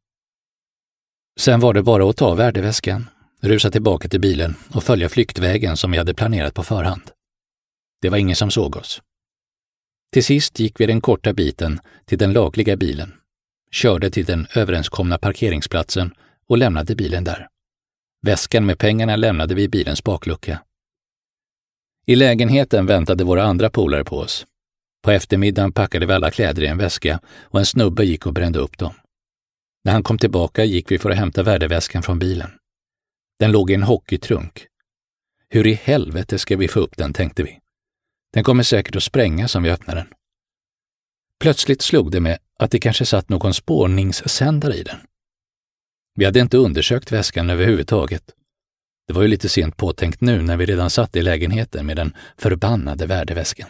Sen 1.40 1.60
var 1.60 1.74
det 1.74 1.84
bara 1.84 2.10
att 2.10 2.18
ta 2.18 2.36
värdeväskan, 2.36 3.10
rusa 3.42 3.72
tillbaka 3.72 4.10
till 4.10 4.22
bilen 4.22 4.56
och 4.74 4.84
följa 4.84 5.10
flyktvägen 5.10 5.78
som 5.78 5.92
vi 5.92 5.98
hade 5.98 6.14
planerat 6.14 6.54
på 6.54 6.64
förhand. 6.64 7.12
Det 8.02 8.10
var 8.10 8.18
ingen 8.18 8.36
som 8.36 8.52
såg 8.52 8.76
oss. 8.76 9.02
Till 10.14 10.24
sist 10.24 10.60
gick 10.60 10.80
vi 10.80 10.86
den 10.86 11.02
korta 11.02 11.34
biten 11.34 11.80
till 12.06 12.18
den 12.18 12.34
lagliga 12.34 12.78
bilen, 12.78 13.14
körde 13.72 14.12
till 14.12 14.26
den 14.26 14.48
överenskomna 14.56 15.18
parkeringsplatsen 15.18 16.14
och 16.48 16.58
lämnade 16.58 16.96
bilen 16.96 17.24
där. 17.24 17.48
Väskan 18.22 18.66
med 18.66 18.80
pengarna 18.80 19.16
lämnade 19.16 19.56
vi 19.56 19.64
i 19.64 19.70
bilens 19.70 20.04
baklucka. 20.04 20.64
I 22.06 22.16
lägenheten 22.16 22.86
väntade 22.86 23.24
våra 23.24 23.44
andra 23.44 23.70
polare 23.70 24.04
på 24.04 24.18
oss. 24.18 24.46
På 25.04 25.12
eftermiddagen 25.12 25.72
packade 25.72 26.06
vi 26.06 26.14
alla 26.14 26.32
kläder 26.32 26.64
i 26.64 26.68
en 26.68 26.78
väska 26.78 27.20
och 27.42 27.60
en 27.60 27.66
snubbe 27.66 28.06
gick 28.06 28.26
och 28.26 28.34
brände 28.34 28.60
upp 28.60 28.78
dem. 28.78 28.94
När 29.84 29.92
han 29.92 30.04
kom 30.04 30.18
tillbaka 30.18 30.64
gick 30.64 30.92
vi 30.92 31.00
för 31.00 31.10
att 31.10 31.18
hämta 31.18 31.44
värdeväskan 31.44 32.04
från 32.04 32.20
bilen. 32.20 32.52
Den 33.42 33.52
låg 33.52 33.72
i 33.72 33.74
en 33.74 33.84
hockeytrunk. 33.84 34.68
Hur 35.50 35.68
i 35.68 35.74
helvete 35.74 36.40
ska 36.40 36.58
vi 36.58 36.68
få 36.68 36.80
upp 36.80 36.98
den, 36.98 37.14
tänkte 37.14 37.44
vi. 37.44 37.60
Den 38.34 38.44
kommer 38.44 38.64
säkert 38.64 38.96
att 38.96 39.04
sprängas 39.04 39.56
om 39.56 39.64
vi 39.64 39.70
öppnar 39.70 39.96
den. 39.96 40.08
Plötsligt 41.40 41.82
slog 41.82 42.12
det 42.12 42.20
mig 42.20 42.38
att 42.60 42.72
det 42.72 42.80
kanske 42.80 43.06
satt 43.06 43.30
någon 43.30 43.54
spårningssändare 43.54 44.76
i 44.76 44.84
den. 44.84 44.98
Vi 46.16 46.26
hade 46.26 46.40
inte 46.40 46.58
undersökt 46.58 47.12
väskan 47.12 47.50
överhuvudtaget. 47.50 48.24
Det 49.08 49.14
var 49.14 49.22
ju 49.22 49.28
lite 49.28 49.50
sent 49.50 49.78
påtänkt 49.78 50.22
nu 50.22 50.42
när 50.42 50.58
vi 50.58 50.66
redan 50.66 50.90
satt 50.90 51.16
i 51.16 51.22
lägenheten 51.22 51.86
med 51.86 51.98
den 51.98 52.16
förbannade 52.38 53.06
värdeväskan. 53.06 53.70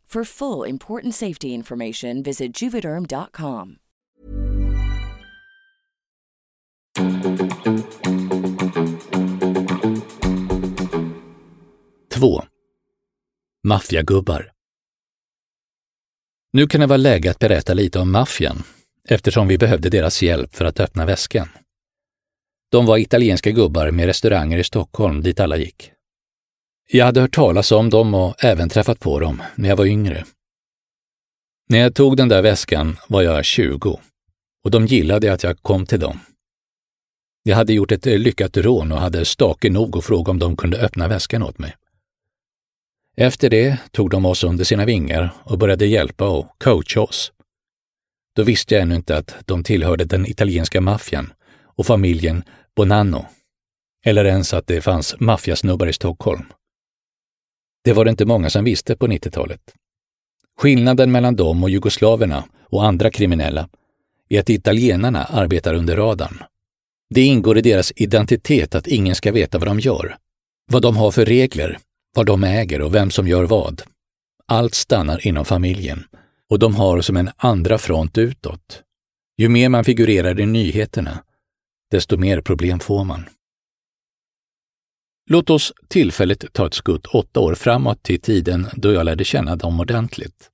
For 0.13 0.25
full 0.25 0.69
important 0.69 1.15
safety 1.15 1.47
information, 1.47 2.23
visit 2.23 2.61
juvederm.com. 2.61 3.75
2. 12.13 12.43
Maffiagubbar. 13.63 14.51
Nu 16.53 16.67
kan 16.67 16.81
det 16.81 16.87
vara 16.87 16.97
läge 16.97 17.31
att 17.31 17.39
berätta 17.39 17.73
lite 17.73 17.99
om 17.99 18.11
maffian, 18.11 18.63
eftersom 19.09 19.47
vi 19.47 19.57
behövde 19.57 19.89
deras 19.89 20.21
hjälp 20.21 20.55
för 20.55 20.65
att 20.65 20.79
öppna 20.79 21.05
väskan. 21.05 21.47
De 22.71 22.85
var 22.85 22.97
italienska 22.97 23.51
gubbar 23.51 23.91
med 23.91 24.05
restauranger 24.05 24.57
i 24.57 24.63
Stockholm 24.63 25.21
dit 25.21 25.39
alla 25.39 25.57
gick. 25.57 25.91
Jag 26.93 27.05
hade 27.05 27.21
hört 27.21 27.35
talas 27.35 27.71
om 27.71 27.89
dem 27.89 28.13
och 28.13 28.43
även 28.43 28.69
träffat 28.69 28.99
på 28.99 29.19
dem 29.19 29.41
när 29.55 29.69
jag 29.69 29.75
var 29.75 29.85
yngre. 29.85 30.25
När 31.69 31.79
jag 31.79 31.95
tog 31.95 32.17
den 32.17 32.29
där 32.29 32.41
väskan 32.41 32.97
var 33.07 33.21
jag 33.21 33.45
20 33.45 33.99
och 34.63 34.71
de 34.71 34.85
gillade 34.85 35.33
att 35.33 35.43
jag 35.43 35.61
kom 35.61 35.85
till 35.85 35.99
dem. 35.99 36.19
Jag 37.43 37.55
hade 37.55 37.73
gjort 37.73 37.91
ett 37.91 38.07
eh, 38.07 38.17
lyckat 38.17 38.57
rån 38.57 38.91
och 38.91 38.97
hade 38.99 39.25
stake 39.25 39.69
nog 39.69 39.97
att 39.97 40.05
fråga 40.05 40.31
om 40.31 40.39
de 40.39 40.57
kunde 40.57 40.77
öppna 40.77 41.07
väskan 41.07 41.43
åt 41.43 41.59
mig. 41.59 41.75
Efter 43.17 43.49
det 43.49 43.77
tog 43.91 44.09
de 44.09 44.25
oss 44.25 44.43
under 44.43 44.63
sina 44.63 44.85
vingar 44.85 45.33
och 45.43 45.57
började 45.57 45.85
hjälpa 45.85 46.27
och 46.27 46.47
coacha 46.63 47.01
oss. 47.01 47.31
Då 48.35 48.43
visste 48.43 48.75
jag 48.75 48.81
ännu 48.81 48.95
inte 48.95 49.17
att 49.17 49.35
de 49.45 49.63
tillhörde 49.63 50.05
den 50.05 50.25
italienska 50.25 50.81
maffian 50.81 51.33
och 51.63 51.85
familjen 51.85 52.43
Bonanno, 52.75 53.25
eller 54.05 54.25
ens 54.25 54.53
att 54.53 54.67
det 54.67 54.81
fanns 54.81 55.15
maffiasnubbar 55.19 55.87
i 55.87 55.93
Stockholm. 55.93 56.45
Det 57.83 57.93
var 57.93 58.05
det 58.05 58.11
inte 58.11 58.25
många 58.25 58.49
som 58.49 58.63
visste 58.63 58.95
på 58.95 59.07
90-talet. 59.07 59.61
Skillnaden 60.59 61.11
mellan 61.11 61.35
dem 61.35 61.63
och 61.63 61.69
jugoslaverna 61.69 62.43
och 62.61 62.85
andra 62.85 63.11
kriminella 63.11 63.69
är 64.29 64.39
att 64.39 64.49
italienarna 64.49 65.23
arbetar 65.23 65.73
under 65.73 65.95
radarn. 65.95 66.43
Det 67.09 67.21
ingår 67.21 67.57
i 67.57 67.61
deras 67.61 67.93
identitet 67.95 68.75
att 68.75 68.87
ingen 68.87 69.15
ska 69.15 69.31
veta 69.31 69.57
vad 69.57 69.67
de 69.67 69.79
gör, 69.79 70.17
vad 70.71 70.81
de 70.81 70.97
har 70.97 71.11
för 71.11 71.25
regler, 71.25 71.77
vad 72.15 72.25
de 72.25 72.43
äger 72.43 72.81
och 72.81 72.95
vem 72.95 73.11
som 73.11 73.27
gör 73.27 73.43
vad. 73.43 73.81
Allt 74.45 74.75
stannar 74.75 75.27
inom 75.27 75.45
familjen 75.45 76.03
och 76.49 76.59
de 76.59 76.75
har 76.75 77.01
som 77.01 77.17
en 77.17 77.29
andra 77.37 77.77
front 77.77 78.17
utåt. 78.17 78.83
Ju 79.37 79.49
mer 79.49 79.69
man 79.69 79.83
figurerar 79.83 80.39
i 80.39 80.45
nyheterna, 80.45 81.23
desto 81.91 82.17
mer 82.17 82.41
problem 82.41 82.79
får 82.79 83.03
man. 83.03 83.25
Låt 85.31 85.49
oss 85.49 85.73
tillfälligt 85.87 86.53
ta 86.53 86.67
ett 86.67 86.73
skutt 86.73 87.05
åtta 87.05 87.39
år 87.39 87.55
framåt 87.55 88.03
till 88.03 88.21
tiden 88.21 88.67
då 88.73 88.93
jag 88.93 89.05
lärde 89.05 89.23
känna 89.23 89.55
dem 89.55 89.79
ordentligt. 89.79 90.49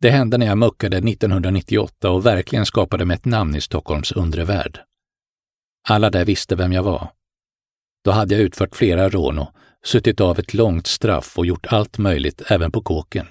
Det 0.00 0.10
hände 0.10 0.38
när 0.38 0.46
jag 0.46 0.58
muckade 0.58 0.96
1998 0.96 2.10
och 2.10 2.26
verkligen 2.26 2.66
skapade 2.66 3.04
mig 3.04 3.14
ett 3.14 3.24
namn 3.24 3.56
i 3.56 3.60
Stockholms 3.60 4.12
undre 4.12 4.44
värld. 4.44 4.80
Alla 5.88 6.10
där 6.10 6.24
visste 6.24 6.56
vem 6.56 6.72
jag 6.72 6.82
var. 6.82 7.10
Då 8.04 8.10
hade 8.10 8.34
jag 8.34 8.42
utfört 8.42 8.76
flera 8.76 9.08
rån 9.08 9.38
och 9.38 9.52
suttit 9.84 10.20
av 10.20 10.38
ett 10.38 10.54
långt 10.54 10.86
straff 10.86 11.38
och 11.38 11.46
gjort 11.46 11.66
allt 11.66 11.98
möjligt 11.98 12.42
även 12.50 12.72
på 12.72 12.82
kåken. 12.82 13.26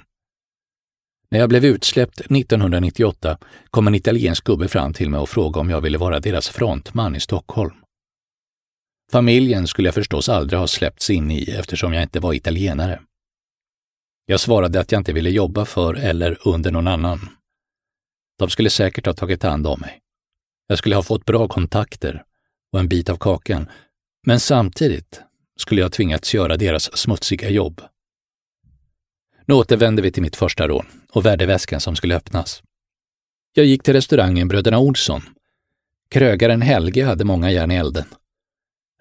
När 1.32 1.40
jag 1.40 1.50
blev 1.50 1.66
utsläppt 1.66 2.20
1998 2.20 3.38
kom 3.70 3.88
en 3.88 3.96
italiensk 3.96 4.44
gubbe 4.44 4.68
fram 4.68 4.94
till 4.94 5.10
mig 5.10 5.20
och 5.20 5.30
frågade 5.30 5.60
om 5.60 5.70
jag 5.70 5.82
ville 5.82 5.98
vara 5.98 6.20
deras 6.20 6.50
frontman 6.50 7.16
i 7.16 7.20
Stockholm. 7.20 7.74
Familjen 9.12 9.68
skulle 9.68 9.88
jag 9.88 9.96
förstås 9.96 10.30
aldrig 10.30 10.60
ha 10.60 10.68
släppts 10.68 11.10
in 11.10 11.32
i 11.32 11.44
eftersom 11.44 11.94
jag 11.94 12.04
inte 12.04 12.20
var 12.20 12.34
italienare. 12.34 13.02
Jag 14.26 14.40
svarade 14.40 14.80
att 14.80 14.92
jag 14.92 15.00
inte 15.00 15.14
ville 15.14 15.30
jobba 15.30 15.66
för 15.66 15.94
eller 15.94 16.48
under 16.48 16.72
någon 16.72 16.88
annan. 16.88 17.30
De 18.38 18.50
skulle 18.50 18.70
säkert 18.70 19.06
ha 19.06 19.14
tagit 19.14 19.44
hand 19.44 19.68
om 19.68 19.80
mig. 19.80 20.00
Jag 20.68 20.78
skulle 20.78 20.96
ha 20.96 21.04
fått 21.04 21.26
bra 21.26 21.48
kontakter 21.48 22.24
och 22.72 22.80
en 22.80 22.88
bit 22.88 23.10
av 23.10 23.18
kakan, 23.18 23.70
men 24.26 24.40
samtidigt 24.40 25.22
skulle 25.60 25.82
jag 25.82 25.92
tvingats 25.92 26.34
göra 26.34 26.58
deras 26.58 26.98
smutsiga 26.98 27.50
jobb. 27.50 27.82
Nu 29.46 29.54
återvände 29.54 30.02
vi 30.02 30.12
till 30.12 30.24
mitt 30.24 30.36
första 30.36 30.68
rån 30.68 30.86
och 31.10 31.26
värdeväskan 31.26 31.80
som 31.80 31.96
skulle 31.96 32.16
öppnas. 32.16 32.64
Jag 33.54 33.66
gick 33.66 33.84
till 33.84 33.94
restaurangen 33.94 34.48
Bröderna 34.48 34.80
Olsson. 34.80 35.22
Krögaren 36.10 36.62
Helge 36.62 37.06
hade 37.06 37.26
många 37.26 37.52
järn 37.52 37.72
i 37.72 37.76
elden. 37.76 38.06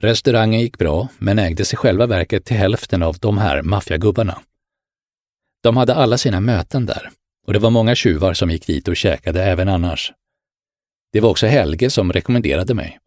Restaurangen 0.01 0.61
gick 0.61 0.79
bra, 0.79 1.09
men 1.19 1.39
ägdes 1.39 1.73
i 1.73 1.77
själva 1.77 2.07
verket 2.07 2.45
till 2.45 2.57
hälften 2.57 3.03
av 3.03 3.17
de 3.19 3.39
här 3.39 3.63
maffiagubbarna. 3.63 4.39
De 5.63 5.77
hade 5.77 5.95
alla 5.95 6.19
sina 6.19 6.41
möten 6.41 6.87
där 6.87 7.11
och 7.47 7.53
det 7.53 7.59
var 7.59 7.71
många 7.71 7.95
tjuvar 7.95 8.35
som 8.35 8.51
gick 8.51 8.67
dit 8.67 8.89
och 8.89 8.97
käkade 8.97 9.45
även 9.45 9.69
annars. 9.69 10.13
Det 11.13 11.21
var 11.21 11.31
också 11.31 11.47
Helge 11.47 11.91
som 11.91 12.13
rekommenderade 12.13 12.75
mig. 12.75 12.99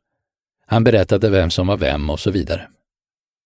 Han 0.65 0.83
berättade 0.83 1.29
vem 1.29 1.49
som 1.49 1.67
var 1.67 1.77
vem 1.77 2.09
och 2.09 2.19
så 2.19 2.31
vidare. 2.31 2.67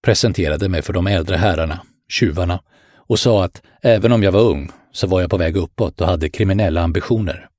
Presenterade 0.04 0.70
mig 0.70 0.82
för 0.82 0.94
de 0.94 1.08
äldre 1.08 1.36
herrarna, 1.36 1.82
tjuvarna, 2.10 2.64
och 2.96 3.20
sa 3.20 3.44
att 3.44 3.62
även 3.82 4.12
om 4.12 4.24
jag 4.24 4.32
var 4.32 4.42
ung 4.42 4.72
så 4.92 5.08
var 5.08 5.22
jag 5.22 5.30
på 5.30 5.38
väg 5.38 5.58
uppåt 5.58 6.02
och 6.02 6.08
hade 6.08 6.30
kriminella 6.30 6.82
ambitioner. 6.82 7.50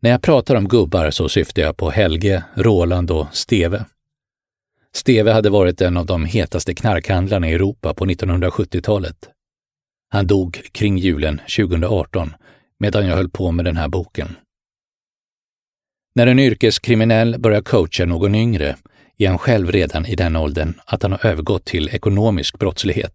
När 0.00 0.10
jag 0.10 0.22
pratar 0.22 0.54
om 0.54 0.68
gubbar 0.68 1.10
så 1.10 1.28
syftar 1.28 1.62
jag 1.62 1.76
på 1.76 1.90
Helge, 1.90 2.44
Roland 2.54 3.10
och 3.10 3.26
Steve. 3.32 3.84
Steve 4.96 5.32
hade 5.32 5.50
varit 5.50 5.80
en 5.80 5.96
av 5.96 6.06
de 6.06 6.24
hetaste 6.24 6.74
knarkhandlarna 6.74 7.48
i 7.48 7.54
Europa 7.54 7.94
på 7.94 8.06
1970-talet. 8.06 9.28
Han 10.10 10.26
dog 10.26 10.60
kring 10.72 10.98
julen 10.98 11.40
2018 11.56 12.34
medan 12.78 13.06
jag 13.06 13.16
höll 13.16 13.30
på 13.30 13.52
med 13.52 13.64
den 13.64 13.76
här 13.76 13.88
boken. 13.88 14.36
När 16.14 16.26
en 16.26 16.38
yrkeskriminell 16.38 17.38
börjar 17.38 17.62
coacha 17.62 18.04
någon 18.04 18.34
yngre 18.34 18.76
är 19.18 19.28
han 19.28 19.38
själv 19.38 19.72
redan 19.72 20.06
i 20.06 20.14
den 20.14 20.36
åldern 20.36 20.74
att 20.86 21.02
han 21.02 21.12
har 21.12 21.26
övergått 21.26 21.64
till 21.64 21.88
ekonomisk 21.88 22.58
brottslighet. 22.58 23.14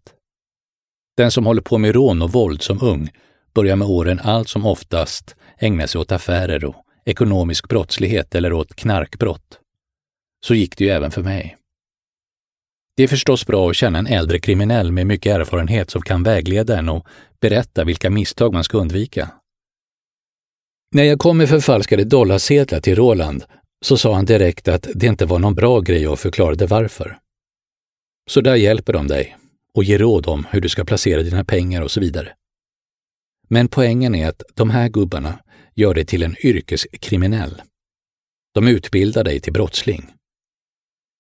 Den 1.18 1.32
som 1.32 1.46
håller 1.46 1.62
på 1.62 1.78
med 1.78 1.96
rån 1.96 2.22
och 2.22 2.32
våld 2.32 2.62
som 2.62 2.82
ung 2.82 3.10
börjar 3.54 3.76
med 3.76 3.88
åren 3.88 4.20
allt 4.24 4.50
som 4.50 4.66
oftast 4.66 5.36
ägna 5.58 5.88
sig 5.88 6.02
åt 6.02 6.12
affärer 6.12 6.66
och 6.66 6.76
ekonomisk 7.06 7.70
brottslighet 7.70 8.36
eller 8.36 8.54
åt 8.54 8.76
knarkbrott. 8.76 9.60
Så 10.46 10.56
gick 10.56 10.78
det 10.78 10.84
ju 10.84 10.90
även 10.90 11.12
för 11.12 11.24
mig. 11.24 11.58
Det 12.98 13.04
är 13.04 13.08
förstås 13.08 13.46
bra 13.46 13.70
att 13.70 13.76
känna 13.76 14.00
en 14.00 14.08
äldre 14.08 14.40
kriminell 14.40 14.92
med 14.92 15.08
mycket 15.08 15.36
erfarenhet 15.36 15.90
som 15.90 16.02
kan 16.02 16.24
vägleda 16.24 16.80
en 16.80 16.90
och 16.90 17.08
berätta 17.42 17.84
vilka 17.84 18.10
misstag 18.10 18.54
man 18.54 18.64
ska 18.64 18.78
undvika. 18.78 19.32
När 20.92 21.04
jag 21.04 21.20
kom 21.20 21.38
med 21.38 21.50
förfalskade 21.50 22.04
dollarsedlar 22.04 22.80
till 22.80 22.96
Roland 22.96 23.44
så 23.86 23.98
sa 23.98 24.16
han 24.16 24.26
direkt 24.26 24.68
att 24.68 24.88
det 24.96 25.08
inte 25.08 25.26
var 25.26 25.40
någon 25.40 25.56
bra 25.56 25.80
grej 25.80 26.08
och 26.08 26.20
förklarade 26.20 26.66
varför. 26.66 27.20
Så 28.30 28.42
där 28.42 28.56
hjälper 28.56 28.94
de 28.94 29.08
dig 29.08 29.38
och 29.74 29.84
ger 29.84 30.00
råd 30.00 30.28
om 30.28 30.48
hur 30.52 30.62
du 30.62 30.70
ska 30.70 30.86
placera 30.86 31.24
dina 31.24 31.46
pengar 31.46 31.82
och 31.82 31.92
så 31.92 32.00
vidare. 32.00 32.34
Men 33.48 33.68
poängen 33.68 34.16
är 34.16 34.30
att 34.30 34.44
de 34.54 34.70
här 34.70 34.90
gubbarna 34.90 35.40
gör 35.74 35.94
dig 35.94 36.06
till 36.06 36.24
en 36.24 36.36
yrkeskriminell. 36.46 37.62
De 38.54 38.68
utbildar 38.68 39.24
dig 39.24 39.40
till 39.40 39.54
brottsling. 39.54 40.15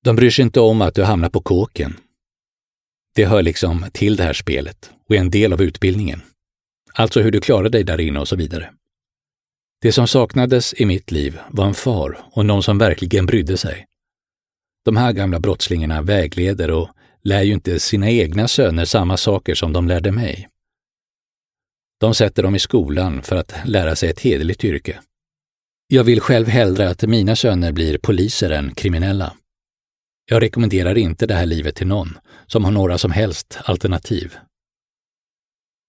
De 0.06 0.16
bryr 0.16 0.30
sig 0.30 0.44
inte 0.44 0.60
om 0.60 0.82
att 0.82 0.96
du 0.96 1.04
hamnar 1.04 1.30
på 1.30 1.42
kåken. 1.42 1.98
Det 3.16 3.26
hör 3.26 3.44
liksom 3.44 3.86
till 3.94 4.16
det 4.16 4.24
här 4.24 4.34
spelet 4.34 4.92
och 5.10 5.16
är 5.16 5.20
en 5.20 5.30
del 5.30 5.54
av 5.54 5.62
utbildningen. 5.62 6.22
Alltså 6.94 7.22
hur 7.22 7.32
du 7.32 7.42
klarar 7.42 7.70
dig 7.70 7.84
där 7.84 8.00
inne 8.00 8.20
och 8.20 8.28
så 8.28 8.36
vidare. 8.36 8.72
Det 9.82 9.92
som 9.92 10.08
saknades 10.08 10.74
i 10.74 10.86
mitt 10.86 11.12
liv 11.12 11.40
var 11.50 11.66
en 11.66 11.74
far 11.74 12.18
och 12.32 12.46
någon 12.46 12.64
som 12.64 12.78
verkligen 12.78 13.26
brydde 13.26 13.58
sig. 13.58 13.86
De 14.86 14.98
här 14.98 15.14
gamla 15.14 15.40
brottslingarna 15.40 16.02
vägleder 16.02 16.72
och 16.72 16.90
lär 17.24 17.44
ju 17.44 17.54
inte 17.54 17.80
sina 17.80 18.10
egna 18.10 18.48
söner 18.48 18.86
samma 18.86 19.18
saker 19.18 19.56
som 19.56 19.74
de 19.74 19.88
lärde 19.88 20.12
mig. 20.12 20.50
De 22.00 22.16
sätter 22.16 22.44
dem 22.44 22.56
i 22.56 22.60
skolan 22.60 23.22
för 23.22 23.36
att 23.36 23.56
lära 23.66 23.96
sig 23.96 24.10
ett 24.10 24.20
hederligt 24.20 24.64
yrke. 24.64 25.00
Jag 25.88 26.04
vill 26.04 26.22
själv 26.22 26.48
hellre 26.48 26.90
att 26.90 27.02
mina 27.04 27.36
söner 27.36 27.72
blir 27.72 27.98
poliser 27.98 28.50
än 28.50 28.76
kriminella. 28.76 29.34
Jag 30.28 30.42
rekommenderar 30.42 30.98
inte 30.98 31.26
det 31.26 31.34
här 31.34 31.46
livet 31.46 31.76
till 31.76 31.88
någon 31.88 32.18
som 32.48 32.66
har 32.66 32.72
några 32.72 32.98
som 32.98 33.12
helst 33.12 33.60
alternativ. 33.64 34.36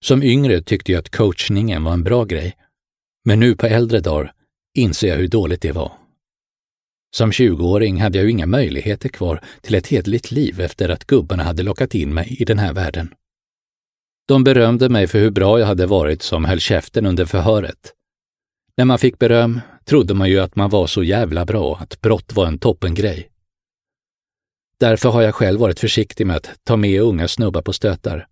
Som 0.04 0.22
yngre 0.22 0.62
tyckte 0.62 0.92
jag 0.92 0.98
att 0.98 1.16
coachningen 1.16 1.84
var 1.84 1.92
en 1.92 2.04
bra 2.04 2.24
grej, 2.24 2.56
men 3.24 3.40
nu 3.40 3.54
på 3.54 3.66
äldre 3.66 4.00
dagar 4.00 4.32
inser 4.74 5.08
jag 5.08 5.16
hur 5.16 5.28
dåligt 5.28 5.60
det 5.60 5.72
var. 5.72 5.92
Som 7.16 7.30
20-åring 7.30 8.00
hade 8.00 8.18
jag 8.18 8.24
ju 8.24 8.30
inga 8.30 8.46
möjligheter 8.46 9.08
kvar 9.08 9.40
till 9.60 9.74
ett 9.74 9.86
hederligt 9.86 10.30
liv 10.30 10.60
efter 10.60 10.88
att 10.88 11.04
gubbarna 11.04 11.42
hade 11.42 11.62
lockat 11.62 11.94
in 11.94 12.14
mig 12.14 12.36
i 12.40 12.44
den 12.44 12.58
här 12.58 12.72
världen. 12.72 13.14
De 14.28 14.44
berömde 14.44 14.88
mig 14.88 15.06
för 15.06 15.18
hur 15.18 15.30
bra 15.30 15.58
jag 15.58 15.66
hade 15.66 15.86
varit 15.86 16.22
som 16.22 16.44
höll 16.44 16.60
käften 16.60 17.06
under 17.06 17.24
förhöret. 17.24 17.92
När 18.76 18.84
man 18.84 18.98
fick 18.98 19.18
beröm 19.18 19.60
trodde 19.84 20.14
man 20.14 20.30
ju 20.30 20.38
att 20.40 20.56
man 20.56 20.70
var 20.70 20.86
så 20.86 21.02
jävla 21.02 21.44
bra, 21.44 21.76
att 21.76 22.00
brott 22.00 22.32
var 22.32 22.46
en 22.46 22.58
toppengrej. 22.58 23.30
Därför 24.80 25.08
har 25.08 25.22
jag 25.22 25.34
själv 25.34 25.60
varit 25.60 25.80
försiktig 25.80 26.26
med 26.26 26.36
att 26.36 26.50
ta 26.64 26.76
med 26.76 27.00
unga 27.00 27.28
snubbar 27.28 27.62
på 27.62 27.72
stötar. 27.72 28.28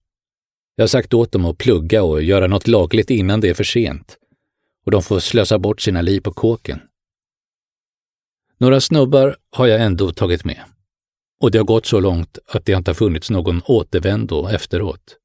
Jag 0.74 0.83
har 0.83 0.88
sagt 0.88 1.14
åt 1.14 1.33
dem 1.33 1.44
att 1.44 1.59
plugga 1.59 2.02
och 2.02 2.22
göra 2.22 2.46
något 2.46 2.68
lagligt 2.68 3.11
innan 3.11 3.40
det 3.40 3.48
är 3.48 3.54
för 3.54 3.64
sent. 3.64 4.16
Och 4.85 4.90
de 4.90 5.02
får 5.02 5.20
slösa 5.20 5.59
bort 5.59 5.80
sina 5.80 6.02
liv 6.02 6.20
på 6.20 6.33
kåken. 6.33 6.80
Några 8.59 8.80
snubbar 8.80 9.37
har 9.50 9.66
jag 9.66 9.83
ändå 9.83 10.12
tagit 10.12 10.44
med. 10.44 10.61
Och 11.40 11.50
det 11.50 11.59
har 11.59 11.64
gått 11.64 11.87
så 11.87 12.00
långt 12.00 12.38
att 12.46 12.64
det 12.66 12.72
inte 12.72 12.90
har 12.90 12.94
funnits 12.94 13.30
någon 13.30 13.62
återvändo 13.64 14.48
efteråt. 14.48 15.18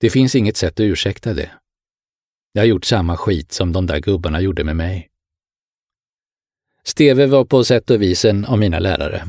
Det 0.00 0.10
finns 0.10 0.34
inget 0.34 0.56
sätt 0.56 0.72
att 0.72 0.84
ursäkta 0.84 1.34
det. 1.34 1.50
Jag 2.52 2.62
har 2.62 2.66
gjort 2.66 2.84
samma 2.84 3.16
skit 3.16 3.52
som 3.52 3.72
de 3.72 3.86
där 3.86 4.00
gubbarna 4.00 4.40
gjorde 4.40 4.64
med 4.64 4.76
mig. 4.76 5.10
Steve 6.84 7.26
var 7.26 7.44
på 7.44 7.64
sätt 7.64 7.90
och 7.90 8.02
vis 8.02 8.24
en 8.24 8.44
av 8.44 8.58
mina 8.58 8.78
lärare. 8.78 9.24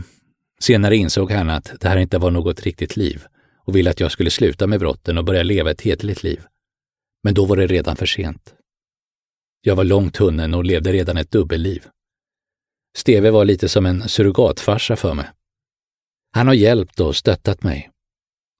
Senare 0.59 0.95
insåg 0.95 1.31
han 1.31 1.49
att 1.49 1.73
det 1.79 1.87
här 1.87 1.97
inte 1.97 2.17
var 2.17 2.31
något 2.31 2.61
riktigt 2.61 2.97
liv 2.97 3.25
och 3.65 3.75
ville 3.75 3.89
att 3.89 3.99
jag 3.99 4.11
skulle 4.11 4.31
sluta 4.31 4.67
med 4.67 4.79
brotten 4.79 5.17
och 5.17 5.25
börja 5.25 5.43
leva 5.43 5.71
ett 5.71 5.81
hederligt 5.81 6.23
liv. 6.23 6.43
Men 7.23 7.33
då 7.33 7.45
var 7.45 7.57
det 7.57 7.67
redan 7.67 7.95
för 7.95 8.05
sent. 8.05 8.55
Jag 9.61 9.75
var 9.75 9.83
långt 9.83 10.17
hunnen 10.17 10.53
och 10.53 10.65
levde 10.65 10.91
redan 10.91 11.17
ett 11.17 11.31
dubbelliv. 11.31 11.85
Steve 12.97 13.31
var 13.31 13.45
lite 13.45 13.69
som 13.69 13.85
en 13.85 14.09
surrogatfarsa 14.09 14.95
för 14.95 15.13
mig. 15.13 15.25
Han 16.31 16.47
har 16.47 16.53
hjälpt 16.53 16.99
och 16.99 17.15
stöttat 17.15 17.63
mig 17.63 17.89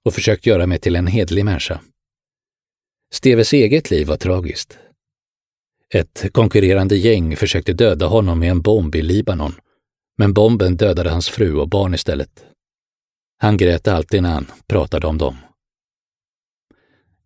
och 0.04 0.14
försökt 0.14 0.46
göra 0.46 0.66
mig 0.66 0.78
till 0.78 0.96
en 0.96 1.06
hedlig 1.06 1.44
människa. 1.44 1.80
Steves 3.12 3.52
eget 3.52 3.90
liv 3.90 4.06
var 4.06 4.16
tragiskt. 4.16 4.78
Ett 5.94 6.32
konkurrerande 6.32 6.96
gäng 6.96 7.36
försökte 7.36 7.72
döda 7.72 8.06
honom 8.06 8.38
med 8.38 8.50
en 8.50 8.62
bomb 8.62 8.94
i 8.94 9.02
Libanon, 9.02 9.54
men 10.18 10.32
bomben 10.32 10.76
dödade 10.76 11.10
hans 11.10 11.28
fru 11.28 11.54
och 11.54 11.68
barn 11.68 11.94
istället. 11.94 12.44
Han 13.38 13.56
grät 13.56 13.88
alltid 13.88 14.22
när 14.22 14.30
han 14.30 14.46
pratade 14.66 15.06
om 15.06 15.18
dem. 15.18 15.36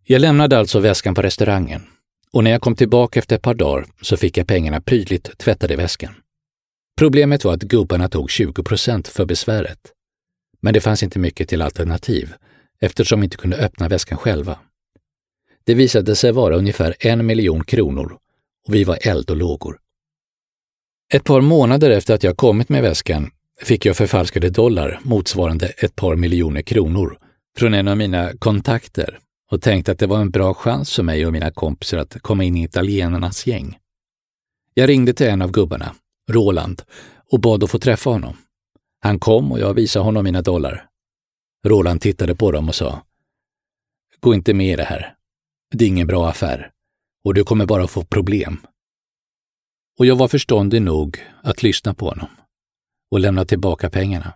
Jag 0.03 0.21
lämnade 0.21 0.57
alltså 0.57 0.79
väskan 0.79 1.15
på 1.15 1.21
restaurangen 1.21 1.81
och 2.31 2.43
när 2.43 2.51
jag 2.51 2.61
kom 2.61 2.75
tillbaka 2.75 3.19
efter 3.19 3.35
ett 3.35 3.41
par 3.41 3.53
dagar 3.53 3.85
så 4.01 4.17
fick 4.17 4.37
jag 4.37 4.47
pengarna 4.47 4.81
prydligt 4.81 5.37
tvättade 5.37 5.73
i 5.73 5.77
väskan. 5.77 6.13
Problemet 6.97 7.45
var 7.45 7.53
att 7.53 7.61
gubbarna 7.61 8.09
tog 8.09 8.31
20 8.31 8.63
procent 8.63 9.07
för 9.07 9.25
besväret. 9.25 9.91
Men 10.61 10.73
det 10.73 10.81
fanns 10.81 11.03
inte 11.03 11.19
mycket 11.19 11.49
till 11.49 11.61
alternativ 11.61 12.33
eftersom 12.79 13.19
vi 13.19 13.23
inte 13.23 13.37
kunde 13.37 13.57
öppna 13.57 13.87
väskan 13.87 14.17
själva. 14.17 14.59
Det 15.63 15.73
visade 15.73 16.15
sig 16.15 16.31
vara 16.31 16.55
ungefär 16.55 16.95
en 16.99 17.25
miljon 17.25 17.63
kronor 17.63 18.17
och 18.67 18.75
vi 18.75 18.83
var 18.83 18.97
eld 19.01 19.29
och 19.29 19.37
lågor. 19.37 19.80
Ett 21.13 21.23
par 21.23 21.41
månader 21.41 21.89
efter 21.89 22.13
att 22.13 22.23
jag 22.23 22.37
kommit 22.37 22.69
med 22.69 22.81
väskan 22.81 23.31
fick 23.61 23.85
jag 23.85 23.97
förfalskade 23.97 24.49
dollar 24.49 24.99
motsvarande 25.03 25.67
ett 25.67 25.95
par 25.95 26.15
miljoner 26.15 26.61
kronor 26.61 27.17
från 27.57 27.73
en 27.73 27.87
av 27.87 27.97
mina 27.97 28.31
kontakter 28.39 29.19
och 29.51 29.61
tänkte 29.61 29.91
att 29.91 29.99
det 29.99 30.07
var 30.07 30.21
en 30.21 30.31
bra 30.31 30.53
chans 30.53 30.95
för 30.95 31.03
mig 31.03 31.25
och 31.25 31.33
mina 31.33 31.51
kompisar 31.51 31.97
att 31.97 32.21
komma 32.21 32.43
in 32.43 32.57
i 32.57 32.63
italienarnas 32.63 33.47
gäng. 33.47 33.77
Jag 34.73 34.89
ringde 34.89 35.13
till 35.13 35.27
en 35.27 35.41
av 35.41 35.51
gubbarna, 35.51 35.95
Roland, 36.29 36.81
och 37.31 37.39
bad 37.39 37.63
att 37.63 37.71
få 37.71 37.79
träffa 37.79 38.09
honom. 38.09 38.37
Han 38.99 39.19
kom 39.19 39.51
och 39.51 39.59
jag 39.59 39.73
visade 39.73 40.05
honom 40.05 40.23
mina 40.23 40.41
dollar. 40.41 40.85
Roland 41.65 42.01
tittade 42.01 42.35
på 42.35 42.51
dem 42.51 42.69
och 42.69 42.75
sa 42.75 43.01
Gå 44.19 44.33
inte 44.33 44.53
med 44.53 44.73
i 44.73 44.75
det 44.75 44.83
här. 44.83 45.15
Det 45.73 45.85
är 45.85 45.89
ingen 45.89 46.07
bra 46.07 46.29
affär 46.29 46.71
och 47.23 47.33
du 47.33 47.43
kommer 47.43 47.65
bara 47.65 47.87
få 47.87 48.03
problem. 48.03 48.61
Och 50.01 50.05
jag 50.05 50.15
var 50.15 50.27
förståndig 50.27 50.81
nog 50.81 51.17
att 51.43 51.63
lyssna 51.63 51.93
på 51.93 52.05
honom 52.09 52.29
och 53.11 53.19
lämna 53.19 53.45
tillbaka 53.45 53.89
pengarna. 53.89 54.33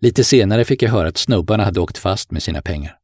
Lite 0.00 0.24
senare 0.24 0.64
fick 0.64 0.82
jag 0.82 0.90
höra 0.90 1.08
att 1.08 1.16
snubbarna 1.16 1.64
hade 1.64 1.80
åkt 1.80 1.98
fast 1.98 2.30
med 2.30 2.42
sina 2.42 2.62
pengar. 2.62 2.98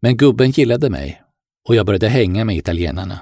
Men 0.00 0.16
gubben 0.16 0.50
gillade 0.50 0.90
mig 0.90 1.22
och 1.68 1.74
jag 1.74 1.86
började 1.86 2.08
hänga 2.08 2.44
med 2.44 2.56
italienarna. 2.56 3.20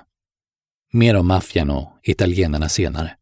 Mer 0.92 1.16
om 1.16 1.26
maffian 1.26 1.70
och 1.70 1.92
italienarna 2.02 2.68
senare. 2.68 3.16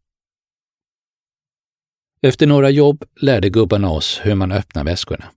Efter 2.23 2.47
några 2.47 2.71
jobb 2.71 3.05
lärde 3.21 3.51
gubbarna 3.51 3.91
oss 3.91 4.21
hur 4.23 4.35
man 4.35 4.53
öppnar 4.53 4.85
väskorna. 4.85 5.31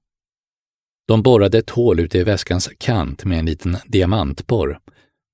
De 1.08 1.24
borrade 1.24 1.58
ett 1.58 1.70
hål 1.70 2.00
ute 2.00 2.18
i 2.18 2.24
väskans 2.24 2.70
kant 2.78 3.26
med 3.26 3.40
en 3.40 3.46
liten 3.46 3.78
diamantborr. 3.86 4.80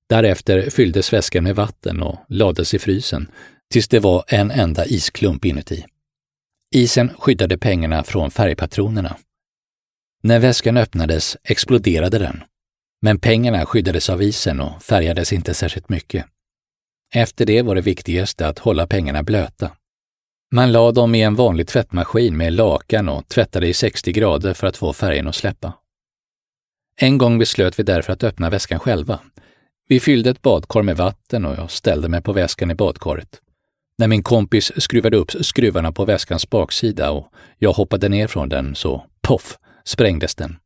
Därefter 0.08 0.70
fylldes 0.70 1.12
väskan 1.12 1.44
med 1.44 1.56
vatten 1.56 2.02
och 2.02 2.18
lades 2.28 2.74
i 2.74 2.78
frysen 2.78 3.30
tills 3.70 3.88
det 3.88 3.98
var 3.98 4.24
en 4.28 4.50
enda 4.50 4.86
isklump 4.86 5.44
inuti. 5.44 5.84
Isen 6.74 7.10
skyddade 7.18 7.58
pengarna 7.58 8.04
från 8.04 8.30
färgpatronerna. 8.30 9.16
När 10.22 10.38
väskan 10.38 10.76
öppnades 10.76 11.36
exploderade 11.44 12.18
den, 12.18 12.42
men 13.02 13.18
pengarna 13.18 13.66
skyddades 13.66 14.10
av 14.10 14.22
isen 14.22 14.60
och 14.60 14.82
färgades 14.82 15.32
inte 15.32 15.54
särskilt 15.54 15.88
mycket. 15.88 16.26
Efter 17.14 17.46
det 17.46 17.62
var 17.62 17.74
det 17.74 17.80
viktigaste 17.80 18.48
att 18.48 18.58
hålla 18.58 18.86
pengarna 18.86 19.22
blöta. 19.22 19.70
Man 20.52 20.72
la 20.72 20.92
dem 20.92 21.14
i 21.14 21.22
en 21.22 21.34
vanlig 21.34 21.68
tvättmaskin 21.68 22.36
med 22.36 22.52
lakan 22.52 23.08
och 23.08 23.28
tvättade 23.28 23.68
i 23.68 23.74
60 23.74 24.12
grader 24.12 24.54
för 24.54 24.66
att 24.66 24.76
få 24.76 24.92
färgen 24.92 25.28
att 25.28 25.34
släppa. 25.34 25.72
En 26.96 27.18
gång 27.18 27.38
beslöt 27.38 27.78
vi 27.78 27.82
därför 27.82 28.12
att 28.12 28.24
öppna 28.24 28.50
väskan 28.50 28.80
själva. 28.80 29.20
Vi 29.88 30.00
fyllde 30.00 30.30
ett 30.30 30.42
badkar 30.42 30.82
med 30.82 30.96
vatten 30.96 31.44
och 31.44 31.58
jag 31.58 31.70
ställde 31.70 32.08
mig 32.08 32.22
på 32.22 32.32
väskan 32.32 32.70
i 32.70 32.74
badkaret. 32.74 33.40
När 33.98 34.08
min 34.08 34.22
kompis 34.22 34.72
skruvade 34.76 35.16
upp 35.16 35.30
skruvarna 35.30 35.92
på 35.92 36.04
väskans 36.04 36.50
baksida 36.50 37.10
och 37.10 37.32
jag 37.58 37.72
hoppade 37.72 38.08
ner 38.08 38.26
från 38.26 38.48
den 38.48 38.74
så 38.74 39.06
poff 39.20 39.58
sprängdes 39.84 40.34
den. 40.34 40.56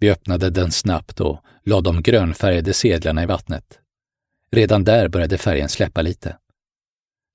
Vi 0.00 0.10
öppnade 0.10 0.50
den 0.50 0.72
snabbt 0.72 1.20
och 1.20 1.40
lade 1.64 1.88
de 1.90 2.02
grönfärgade 2.02 2.72
sedlarna 2.72 3.22
i 3.22 3.26
vattnet. 3.26 3.78
Redan 4.50 4.84
där 4.84 5.08
började 5.08 5.38
färgen 5.38 5.68
släppa 5.68 6.02
lite. 6.02 6.36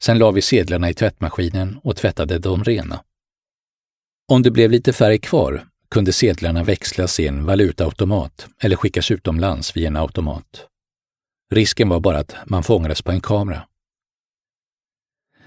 Sen 0.04 0.18
la 0.18 0.32
vi 0.32 0.42
sedlarna 0.42 0.90
i 0.90 0.94
tvättmaskinen 0.94 1.80
och 1.84 1.96
tvättade 1.96 2.40
dem 2.40 2.64
rena. 2.64 3.04
Om 4.28 4.42
det 4.42 4.52
blev 4.52 4.72
lite 4.72 4.94
färg 4.94 5.20
kvar 5.20 5.66
kunde 5.90 6.14
sedlarna 6.14 6.64
växlas 6.64 7.20
i 7.20 7.28
en 7.28 7.46
valutaautomat 7.46 8.48
eller 8.60 8.76
skickas 8.76 9.12
utomlands 9.12 9.78
via 9.78 9.88
en 9.88 9.96
automat. 9.96 10.68
Risken 11.52 11.90
var 11.90 12.00
bara 12.00 12.18
att 12.18 12.36
man 12.46 12.64
fångades 12.64 13.02
på 13.02 13.12
en 13.12 13.22
kamera. 13.22 13.68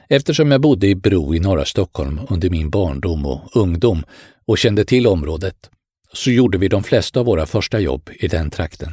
Eftersom 0.09 0.51
jag 0.51 0.61
bodde 0.61 0.87
i 0.87 0.95
Bro 0.95 1.35
i 1.35 1.41
norra 1.41 1.65
Stockholm 1.65 2.21
under 2.31 2.51
min 2.51 2.71
barndom 2.71 3.27
och 3.27 3.57
ungdom 3.57 4.05
och 4.47 4.59
kände 4.59 4.85
till 4.85 5.07
området 5.07 5.71
så 6.13 6.31
gjorde 6.31 6.59
vi 6.59 6.69
de 6.69 6.83
flesta 6.83 7.21
av 7.21 7.27
våra 7.27 7.47
första 7.47 7.81
jobb 7.81 8.11
i 8.15 8.29
den 8.29 8.51
trakten. 8.51 8.93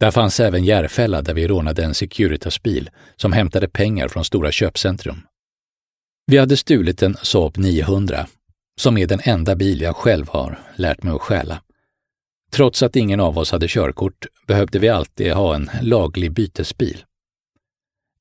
Där 0.00 0.10
fanns 0.10 0.40
även 0.40 0.64
Järfälla 0.64 1.22
där 1.22 1.34
vi 1.34 1.48
rånade 1.48 1.84
en 1.84 1.94
Securitas-bil 1.94 2.90
som 3.16 3.32
hämtade 3.32 3.68
pengar 3.68 4.08
från 4.08 4.24
stora 4.24 4.52
köpcentrum. 4.52 5.22
Vi 6.26 6.38
hade 6.38 6.56
stulit 6.56 7.02
en 7.02 7.16
Saab 7.22 7.58
900, 7.58 8.26
som 8.80 8.98
är 8.98 9.06
den 9.06 9.20
enda 9.24 9.56
bil 9.56 9.80
jag 9.80 9.96
själv 9.96 10.28
har 10.28 10.58
lärt 10.76 11.02
mig 11.02 11.14
att 11.14 11.20
stjäla. 11.20 11.62
Trots 12.52 12.82
att 12.82 12.96
ingen 12.96 13.20
av 13.20 13.38
oss 13.38 13.52
hade 13.52 13.68
körkort 13.68 14.26
behövde 14.50 14.78
vi 14.78 14.88
alltid 14.88 15.32
ha 15.32 15.54
en 15.54 15.70
laglig 15.82 16.32
bytesbil. 16.32 17.04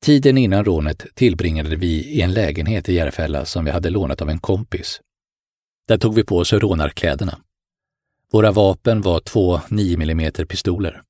Tiden 0.01 0.37
innan 0.37 0.65
rånet 0.65 1.05
tillbringade 1.15 1.75
vi 1.75 1.87
i 1.87 2.21
en 2.21 2.33
lägenhet 2.33 2.89
i 2.89 2.93
Järfälla 2.93 3.45
som 3.45 3.65
vi 3.65 3.71
hade 3.71 3.89
lånat 3.89 4.21
av 4.21 4.29
en 4.29 4.39
kompis. 4.39 5.01
Där 5.87 5.97
tog 5.97 6.15
vi 6.15 6.23
på 6.23 6.37
oss 6.37 6.53
rånarkläderna. 6.53 7.39
Våra 8.31 8.51
vapen 8.51 9.01
var 9.01 9.19
två 9.19 9.61
9 9.69 10.01
mm 10.01 10.31
pistoler. 10.31 11.01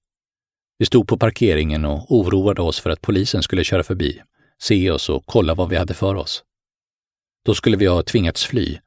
Vi 0.77 0.86
stod 0.86 1.08
på 1.08 1.17
parkeringen 1.17 1.86
och 1.86 2.12
oroade 2.12 2.62
oss 2.62 2.79
för 2.79 2.89
att 2.89 3.01
polisen 3.01 3.43
skulle 3.43 3.63
köra 3.63 3.84
förbi, 3.84 4.21
se 4.62 4.91
oss 4.91 5.10
och 5.10 5.23
kolla 5.25 5.55
vad 5.55 5.69
vi 5.69 5.75
hade 5.75 5.93
för 5.93 6.15
oss. 6.15 6.43
Då 7.45 7.53
skulle 7.55 7.77
vi 7.77 7.86
ha 7.86 8.03
tvingats 8.03 8.45
fly, 8.45 8.79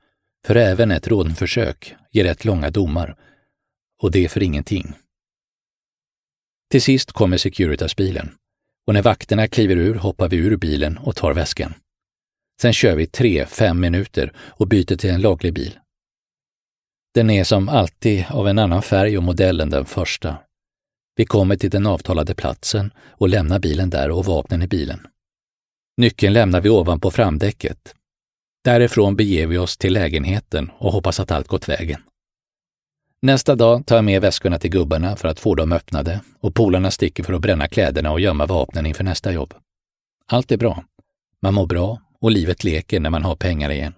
för 0.47 0.55
även 0.55 0.91
ett 0.91 1.09
rånförsök 1.09 1.95
ger 2.11 2.25
rätt 2.25 2.45
långa 2.45 2.71
domar, 2.71 3.17
och 4.03 4.11
det 4.11 4.29
för 4.29 4.43
ingenting. 4.43 4.95
Till 6.73 6.83
sist 6.83 7.13
kommer 7.13 7.37
Securitas-bilen 7.37 8.35
och 8.87 8.95
när 8.95 9.03
vakterna 9.03 9.49
kliver 9.49 9.77
ur 9.77 9.95
hoppar 9.95 10.29
vi 10.29 10.37
ur 10.37 10.57
bilen 10.57 10.99
och 10.99 11.17
tar 11.17 11.35
väskan. 11.35 11.75
Sen 12.63 12.73
kör 12.73 12.97
vi 12.97 13.07
tre, 13.07 13.47
fem 13.47 13.81
minuter 13.81 14.33
och 14.37 14.69
byter 14.69 14.97
till 14.97 15.11
en 15.11 15.21
laglig 15.21 15.55
bil. 15.55 15.79
Den 17.15 17.31
är 17.31 17.45
som 17.45 17.69
alltid 17.69 18.25
av 18.31 18.49
en 18.49 18.59
annan 18.59 18.83
färg 18.83 19.17
och 19.17 19.23
modell 19.23 19.61
än 19.61 19.71
den 19.71 19.85
första. 19.85 20.37
Vi 21.17 21.25
kommer 21.25 21.57
till 21.57 21.71
den 21.71 21.87
avtalade 21.87 22.35
platsen 22.35 22.91
och 22.99 23.29
lämnar 23.29 23.59
bilen 23.59 23.91
där 23.91 24.11
och 24.11 24.25
vapnen 24.25 24.63
i 24.63 24.67
bilen. 24.67 25.07
Nyckeln 25.97 26.33
lämnar 26.33 26.61
vi 26.61 26.69
ovanpå 26.69 27.11
framdäcket. 27.11 27.95
Därifrån 28.65 29.17
beger 29.17 29.47
vi 29.47 29.59
oss 29.59 29.77
till 29.77 29.93
lägenheten 29.93 30.71
och 30.79 30.93
hoppas 30.93 31.21
att 31.21 31.31
allt 31.31 31.49
gått 31.49 31.69
vägen. 31.69 32.03
Nästa 33.27 33.55
dag 33.55 33.87
tar 33.87 33.97
jag 33.97 34.05
med 34.05 34.21
väskorna 34.21 34.59
till 34.59 34.71
gubbarna 34.71 35.17
för 35.17 35.29
att 35.29 35.41
få 35.41 35.55
dem 35.55 35.73
öppnade 35.73 36.21
och 36.41 36.55
polarna 36.55 36.91
sticker 36.91 37.23
för 37.23 37.33
att 37.33 37.41
bränna 37.41 37.69
kläderna 37.69 38.13
och 38.13 38.21
gömma 38.21 38.47
vapnen 38.47 38.87
inför 38.87 39.05
nästa 39.05 39.33
jobb. 39.33 39.55
Allt 40.27 40.53
är 40.53 40.57
bra. 40.57 40.85
Man 41.43 41.55
mår 41.55 41.67
bra 41.67 42.01
och 42.21 42.31
livet 42.31 42.65
leker 42.65 43.01
när 43.01 43.11
man 43.11 43.23
har 43.23 43.37
pengar 43.37 43.71
igen. 43.71 43.95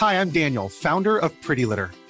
Hi, 0.00 0.14
I'm 0.14 0.32
Daniel, 0.44 0.68
founder 0.82 1.24
of 1.24 1.32
Pretty 1.46 1.66
Litter. 1.66 2.05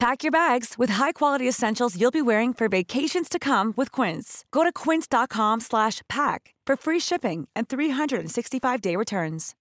Pack 0.00 0.24
your 0.24 0.32
bags 0.32 0.78
with 0.78 0.92
high-quality 0.92 1.48
essentials 1.48 1.96
you'll 1.96 2.10
be 2.10 2.22
wearing 2.22 2.54
for 2.54 2.68
vacations 2.68 3.28
to 3.28 3.38
come 3.38 3.72
with 3.76 4.02
Quince. 4.02 4.44
Go 4.50 4.64
to 4.64 4.72
quince.com/pack 4.90 6.54
for 6.66 6.76
free 6.76 7.00
shipping 7.00 7.46
and 7.56 7.68
365-day 7.68 8.96
returns. 8.96 9.52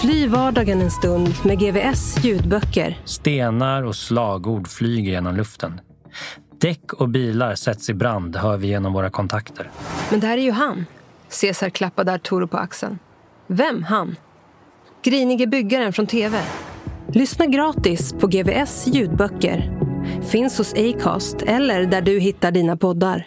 Fly 0.00 0.26
vardagen 0.26 0.80
en 0.80 0.90
stund 0.90 1.34
med 1.44 1.58
GVS 1.58 2.24
ljudböcker. 2.24 2.98
Stenar 3.04 3.82
och 3.82 3.96
slagord 3.96 4.68
flyger 4.68 5.12
genom 5.12 5.36
luften. 5.36 5.80
Däck 6.60 6.92
och 6.92 7.08
bilar 7.08 7.54
sätts 7.54 7.90
i 7.90 7.94
brand, 7.94 8.36
hör 8.36 8.56
vi 8.56 8.66
genom 8.68 8.92
våra 8.92 9.10
kontakter. 9.10 9.70
Men 10.10 10.20
där 10.20 10.38
är 10.38 10.42
ju 10.42 10.50
han. 10.50 10.86
Cesar 11.28 11.70
klappade 11.70 12.12
Arturo 12.12 12.46
på 12.46 12.56
axeln. 12.56 12.98
Vem 13.46 13.82
han? 13.82 14.16
Grinige 15.02 15.46
byggaren 15.46 15.92
från 15.92 16.06
TV. 16.06 16.38
Lyssna 17.14 17.46
gratis 17.46 18.12
på 18.12 18.26
GVS 18.26 18.86
ljudböcker. 18.86 19.70
Finns 20.22 20.58
hos 20.58 20.74
Acast 20.74 21.42
eller 21.42 21.86
där 21.86 22.02
du 22.02 22.20
hittar 22.20 22.50
dina 22.50 22.76
poddar. 22.76 23.26